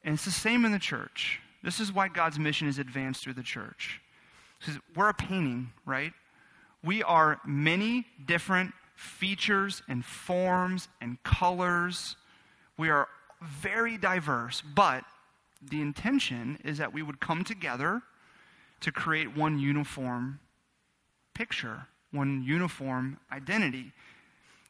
And 0.04 0.14
it's 0.14 0.24
the 0.24 0.30
same 0.30 0.64
in 0.64 0.72
the 0.72 0.78
church. 0.78 1.40
This 1.62 1.80
is 1.80 1.92
why 1.92 2.08
God's 2.08 2.38
mission 2.38 2.68
is 2.68 2.78
advanced 2.78 3.22
through 3.22 3.34
the 3.34 3.42
church. 3.42 4.00
Because 4.58 4.80
we're 4.94 5.08
a 5.08 5.14
painting, 5.14 5.70
right? 5.86 6.12
We 6.84 7.02
are 7.02 7.40
many 7.44 8.06
different 8.26 8.72
features 8.98 9.80
and 9.88 10.04
forms 10.04 10.88
and 11.00 11.22
colors. 11.22 12.16
We 12.76 12.90
are 12.90 13.06
very 13.40 13.96
diverse, 13.96 14.60
but 14.74 15.04
the 15.62 15.80
intention 15.80 16.58
is 16.64 16.78
that 16.78 16.92
we 16.92 17.02
would 17.02 17.20
come 17.20 17.44
together 17.44 18.02
to 18.80 18.90
create 18.90 19.36
one 19.36 19.60
uniform 19.60 20.40
picture, 21.32 21.86
one 22.10 22.42
uniform 22.42 23.18
identity. 23.30 23.92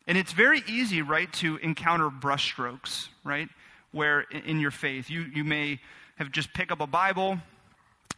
And 0.07 0.19
it's 0.19 0.33
very 0.33 0.63
easy, 0.69 1.01
right, 1.01 1.33
to 1.35 1.57
encounter 1.57 2.11
brushstrokes, 2.11 3.09
right? 3.25 3.49
Where 3.93 4.21
in 4.21 4.61
your 4.61 4.71
faith, 4.71 5.09
you, 5.09 5.23
you 5.35 5.45
may 5.45 5.81
have 6.17 6.31
just 6.33 6.53
pick 6.53 6.71
up 6.71 6.81
a 6.81 6.87
Bible, 6.87 7.39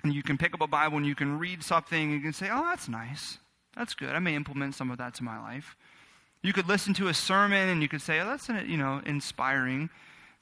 and 0.02 0.12
you 0.12 0.24
can 0.24 0.36
pick 0.38 0.54
up 0.54 0.60
a 0.60 0.66
Bible 0.66 0.96
and 0.96 1.06
you 1.06 1.14
can 1.14 1.38
read 1.38 1.62
something, 1.62 2.02
and 2.02 2.12
you 2.12 2.20
can 2.20 2.32
say, 2.32 2.48
oh, 2.50 2.64
that's 2.64 2.88
nice. 2.88 3.38
That's 3.76 3.94
good. 3.94 4.10
I 4.10 4.18
may 4.18 4.34
implement 4.34 4.74
some 4.74 4.90
of 4.90 4.98
that 4.98 5.14
to 5.14 5.24
my 5.24 5.40
life. 5.40 5.76
You 6.42 6.52
could 6.52 6.68
listen 6.68 6.94
to 6.94 7.08
a 7.08 7.14
sermon 7.14 7.68
and 7.68 7.82
you 7.82 7.88
could 7.88 8.00
say, 8.00 8.20
oh, 8.20 8.26
that's, 8.26 8.48
you 8.48 8.76
know, 8.76 9.02
inspiring. 9.04 9.90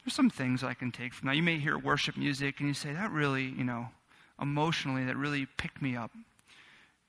There's 0.03 0.13
some 0.13 0.29
things 0.29 0.63
I 0.63 0.73
can 0.73 0.91
take 0.91 1.13
from 1.13 1.27
that. 1.27 1.35
You 1.35 1.43
may 1.43 1.57
hear 1.57 1.77
worship 1.77 2.15
music 2.15 2.59
and 2.59 2.69
you 2.69 2.73
say, 2.73 2.93
that 2.93 3.11
really, 3.11 3.43
you 3.43 3.65
know, 3.65 3.89
emotionally, 4.41 5.03
that 5.05 5.17
really 5.17 5.45
picked 5.57 5.81
me 5.81 5.97
up. 5.97 6.11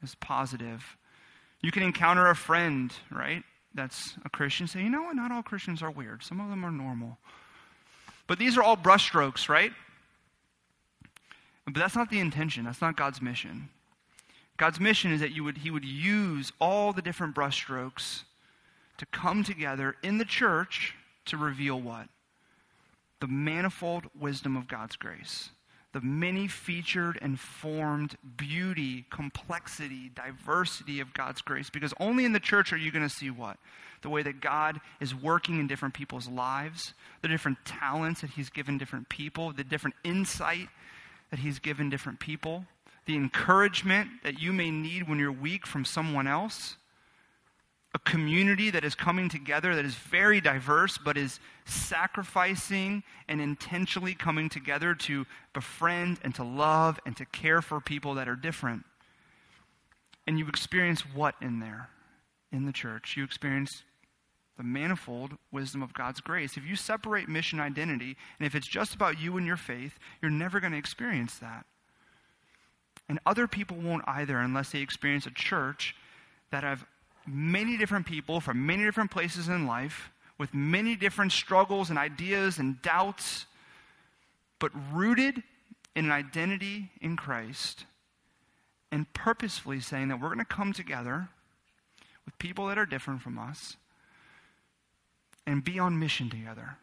It's 0.02 0.16
positive. 0.16 0.96
You 1.60 1.70
can 1.70 1.82
encounter 1.82 2.28
a 2.28 2.34
friend, 2.34 2.92
right, 3.10 3.44
that's 3.74 4.14
a 4.24 4.30
Christian, 4.30 4.66
say, 4.66 4.82
you 4.82 4.90
know 4.90 5.02
what, 5.02 5.14
not 5.14 5.30
all 5.30 5.42
Christians 5.42 5.82
are 5.82 5.90
weird. 5.90 6.24
Some 6.24 6.40
of 6.40 6.48
them 6.50 6.64
are 6.64 6.72
normal. 6.72 7.18
But 8.26 8.38
these 8.38 8.56
are 8.56 8.62
all 8.62 8.76
brushstrokes, 8.76 9.48
right? 9.48 9.72
But 11.64 11.74
that's 11.74 11.94
not 11.94 12.10
the 12.10 12.18
intention. 12.18 12.64
That's 12.64 12.80
not 12.80 12.96
God's 12.96 13.22
mission. 13.22 13.68
God's 14.56 14.80
mission 14.80 15.12
is 15.12 15.20
that 15.20 15.32
you 15.32 15.44
would, 15.44 15.58
He 15.58 15.70
would 15.70 15.84
use 15.84 16.52
all 16.60 16.92
the 16.92 17.02
different 17.02 17.34
brushstrokes 17.34 18.22
to 19.00 19.06
come 19.06 19.42
together 19.42 19.96
in 20.02 20.18
the 20.18 20.26
church 20.26 20.94
to 21.24 21.38
reveal 21.38 21.80
what? 21.80 22.06
The 23.20 23.28
manifold 23.28 24.04
wisdom 24.18 24.58
of 24.58 24.68
God's 24.68 24.94
grace. 24.94 25.48
The 25.94 26.02
many 26.02 26.46
featured 26.46 27.18
and 27.22 27.40
formed 27.40 28.18
beauty, 28.36 29.06
complexity, 29.08 30.10
diversity 30.14 31.00
of 31.00 31.14
God's 31.14 31.40
grace. 31.40 31.70
Because 31.70 31.94
only 31.98 32.26
in 32.26 32.34
the 32.34 32.40
church 32.40 32.74
are 32.74 32.76
you 32.76 32.92
going 32.92 33.02
to 33.02 33.14
see 33.14 33.30
what? 33.30 33.56
The 34.02 34.10
way 34.10 34.22
that 34.22 34.42
God 34.42 34.82
is 35.00 35.14
working 35.14 35.58
in 35.58 35.66
different 35.66 35.94
people's 35.94 36.28
lives, 36.28 36.92
the 37.22 37.28
different 37.28 37.56
talents 37.64 38.20
that 38.20 38.30
He's 38.30 38.50
given 38.50 38.76
different 38.76 39.08
people, 39.08 39.50
the 39.50 39.64
different 39.64 39.96
insight 40.04 40.68
that 41.30 41.40
He's 41.40 41.58
given 41.58 41.88
different 41.88 42.20
people, 42.20 42.66
the 43.06 43.16
encouragement 43.16 44.10
that 44.24 44.40
you 44.40 44.52
may 44.52 44.70
need 44.70 45.08
when 45.08 45.18
you're 45.18 45.32
weak 45.32 45.66
from 45.66 45.86
someone 45.86 46.26
else 46.26 46.76
a 47.94 47.98
community 47.98 48.70
that 48.70 48.84
is 48.84 48.94
coming 48.94 49.28
together 49.28 49.74
that 49.74 49.84
is 49.84 49.94
very 49.94 50.40
diverse, 50.40 50.96
but 50.96 51.16
is 51.16 51.40
sacrificing 51.64 53.02
and 53.28 53.40
intentionally 53.40 54.14
coming 54.14 54.48
together 54.48 54.94
to 54.94 55.26
befriend 55.52 56.18
and 56.22 56.34
to 56.36 56.44
love 56.44 57.00
and 57.04 57.16
to 57.16 57.24
care 57.26 57.60
for 57.60 57.80
people 57.80 58.14
that 58.14 58.28
are 58.28 58.36
different. 58.36 58.84
And 60.26 60.38
you 60.38 60.46
experience 60.46 61.00
what 61.00 61.34
in 61.40 61.58
there? 61.58 61.88
In 62.52 62.64
the 62.64 62.72
church. 62.72 63.16
You 63.16 63.24
experience 63.24 63.82
the 64.56 64.62
manifold 64.62 65.32
wisdom 65.50 65.82
of 65.82 65.92
God's 65.92 66.20
grace. 66.20 66.56
If 66.56 66.64
you 66.64 66.76
separate 66.76 67.28
mission 67.28 67.58
identity, 67.58 68.16
and 68.38 68.46
if 68.46 68.54
it's 68.54 68.68
just 68.68 68.94
about 68.94 69.18
you 69.18 69.36
and 69.36 69.46
your 69.46 69.56
faith, 69.56 69.98
you're 70.22 70.30
never 70.30 70.60
going 70.60 70.72
to 70.72 70.78
experience 70.78 71.38
that. 71.38 71.64
And 73.08 73.18
other 73.26 73.48
people 73.48 73.76
won't 73.78 74.04
either 74.06 74.38
unless 74.38 74.70
they 74.70 74.80
experience 74.80 75.26
a 75.26 75.32
church 75.32 75.96
that 76.52 76.62
have 76.62 76.84
many 77.26 77.76
different 77.76 78.06
people 78.06 78.40
from 78.40 78.66
many 78.66 78.84
different 78.84 79.10
places 79.10 79.48
in 79.48 79.66
life 79.66 80.10
with 80.38 80.54
many 80.54 80.96
different 80.96 81.32
struggles 81.32 81.90
and 81.90 81.98
ideas 81.98 82.58
and 82.58 82.80
doubts, 82.80 83.46
but 84.58 84.72
rooted 84.92 85.42
in 85.94 86.06
an 86.06 86.10
identity 86.10 86.90
in 87.00 87.16
Christ 87.16 87.84
and 88.90 89.12
purposefully 89.12 89.80
saying 89.80 90.08
that 90.08 90.20
we're 90.20 90.28
going 90.28 90.38
to 90.38 90.44
come 90.44 90.72
together 90.72 91.28
with 92.24 92.38
people 92.38 92.66
that 92.66 92.78
are 92.78 92.86
different 92.86 93.22
from 93.22 93.38
us 93.38 93.76
and 95.46 95.64
be 95.64 95.78
on 95.78 95.98
mission 95.98 96.30
together. 96.30 96.76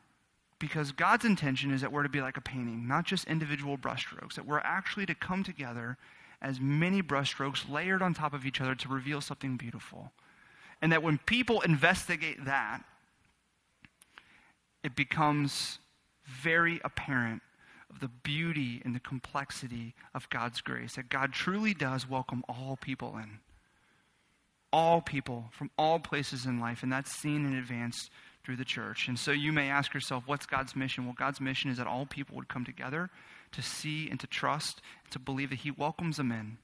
Because 0.60 0.92
God's 0.92 1.26
intention 1.26 1.72
is 1.72 1.82
that 1.82 1.92
we're 1.92 2.04
to 2.04 2.10
be 2.10 2.22
like 2.22 2.38
a 2.38 2.42
painting, 2.42 2.88
not 2.88 3.06
just 3.06 3.26
individual 3.26 3.78
brushstrokes, 3.78 4.36
that 4.36 4.46
we're 4.46 4.60
actually 4.60 5.06
to 5.06 5.16
come 5.16 5.44
together 5.44 5.98
as 6.42 6.60
many 6.60 7.02
brushstrokes 7.02 7.70
layered 7.70 8.02
on 8.02 8.14
top 8.14 8.34
of 8.34 8.46
each 8.46 8.62
other 8.62 8.76
to 8.76 8.88
reveal 8.88 9.22
something 9.22 9.58
beautiful. 9.58 10.12
And 10.82 10.92
that 10.92 11.04
when 11.04 11.18
people 11.18 11.62
investigate 11.62 12.46
that, 12.46 12.84
it 14.84 14.96
becomes 14.96 15.80
very 16.26 16.80
apparent 16.84 17.42
of 17.90 18.00
the 18.00 18.08
beauty 18.08 18.82
and 18.86 18.94
the 18.94 19.00
complexity 19.00 19.96
of 20.14 20.30
God's 20.30 20.62
grace. 20.62 20.96
That 20.96 21.10
God 21.10 21.34
truly 21.34 21.74
does 21.74 22.08
welcome 22.08 22.44
all 22.48 22.78
people 22.80 23.18
in. 23.18 23.40
All 24.72 25.02
people 25.02 25.46
from 25.52 25.72
all 25.78 26.00
places 26.00 26.46
in 26.46 26.60
life. 26.60 26.84
And 26.84 26.92
that's 26.92 27.12
seen 27.12 27.46
in 27.46 27.56
advance 27.56 28.10
through 28.44 28.58
the 28.58 28.66
church. 28.66 29.08
And 29.08 29.18
so 29.18 29.32
you 29.32 29.52
may 29.52 29.70
ask 29.70 29.94
yourself, 29.94 30.24
what's 30.26 30.46
God's 30.46 30.76
mission? 30.76 31.06
Well, 31.06 31.16
God's 31.18 31.42
mission 31.42 31.72
is 31.72 31.78
that 31.78 31.88
all 31.88 32.06
people 32.06 32.36
would 32.36 32.50
come 32.50 32.66
together 32.66 33.10
to 33.54 33.62
see 33.62 34.10
and 34.10 34.20
to 34.20 34.28
trust 34.28 34.82
and 35.04 35.12
to 35.12 35.20
believe 35.20 35.50
that 35.50 35.60
He 35.60 35.72
welcomes 35.72 36.18
them 36.18 36.32
in 36.32 36.58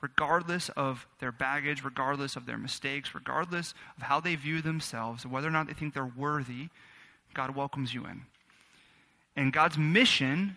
regardless 0.00 0.68
of 0.70 1.06
their 1.18 1.32
baggage, 1.32 1.84
regardless 1.84 2.36
of 2.36 2.46
their 2.46 2.58
mistakes, 2.58 3.14
regardless 3.14 3.74
of 3.96 4.04
how 4.04 4.20
they 4.20 4.34
view 4.34 4.62
themselves, 4.62 5.26
whether 5.26 5.48
or 5.48 5.50
not 5.50 5.66
they 5.66 5.74
think 5.74 5.94
they're 5.94 6.04
worthy, 6.04 6.68
God 7.34 7.54
welcomes 7.54 7.92
you 7.92 8.06
in. 8.06 8.22
And 9.36 9.52
God's 9.52 9.78
mission, 9.78 10.56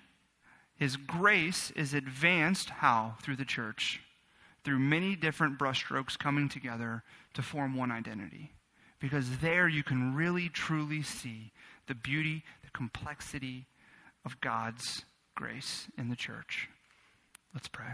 His 0.75 0.95
grace, 0.95 1.71
is 1.75 1.93
advanced 1.93 2.69
how? 2.69 3.15
Through 3.21 3.35
the 3.35 3.45
church. 3.45 4.01
through 4.63 4.79
many 4.79 5.15
different 5.15 5.59
brushstrokes 5.59 6.17
coming 6.17 6.49
together 6.49 7.03
to 7.33 7.41
form 7.41 7.75
one 7.75 7.91
identity. 7.91 8.51
Because 8.99 9.39
there 9.39 9.67
you 9.67 9.83
can 9.83 10.15
really, 10.15 10.49
truly 10.49 11.01
see 11.01 11.51
the 11.87 11.95
beauty, 11.95 12.43
the 12.63 12.71
complexity 12.71 13.65
of 14.25 14.39
God's 14.39 15.03
grace 15.35 15.87
in 15.97 16.09
the 16.09 16.15
church. 16.15 16.69
Let's 17.53 17.67
pray. 17.67 17.93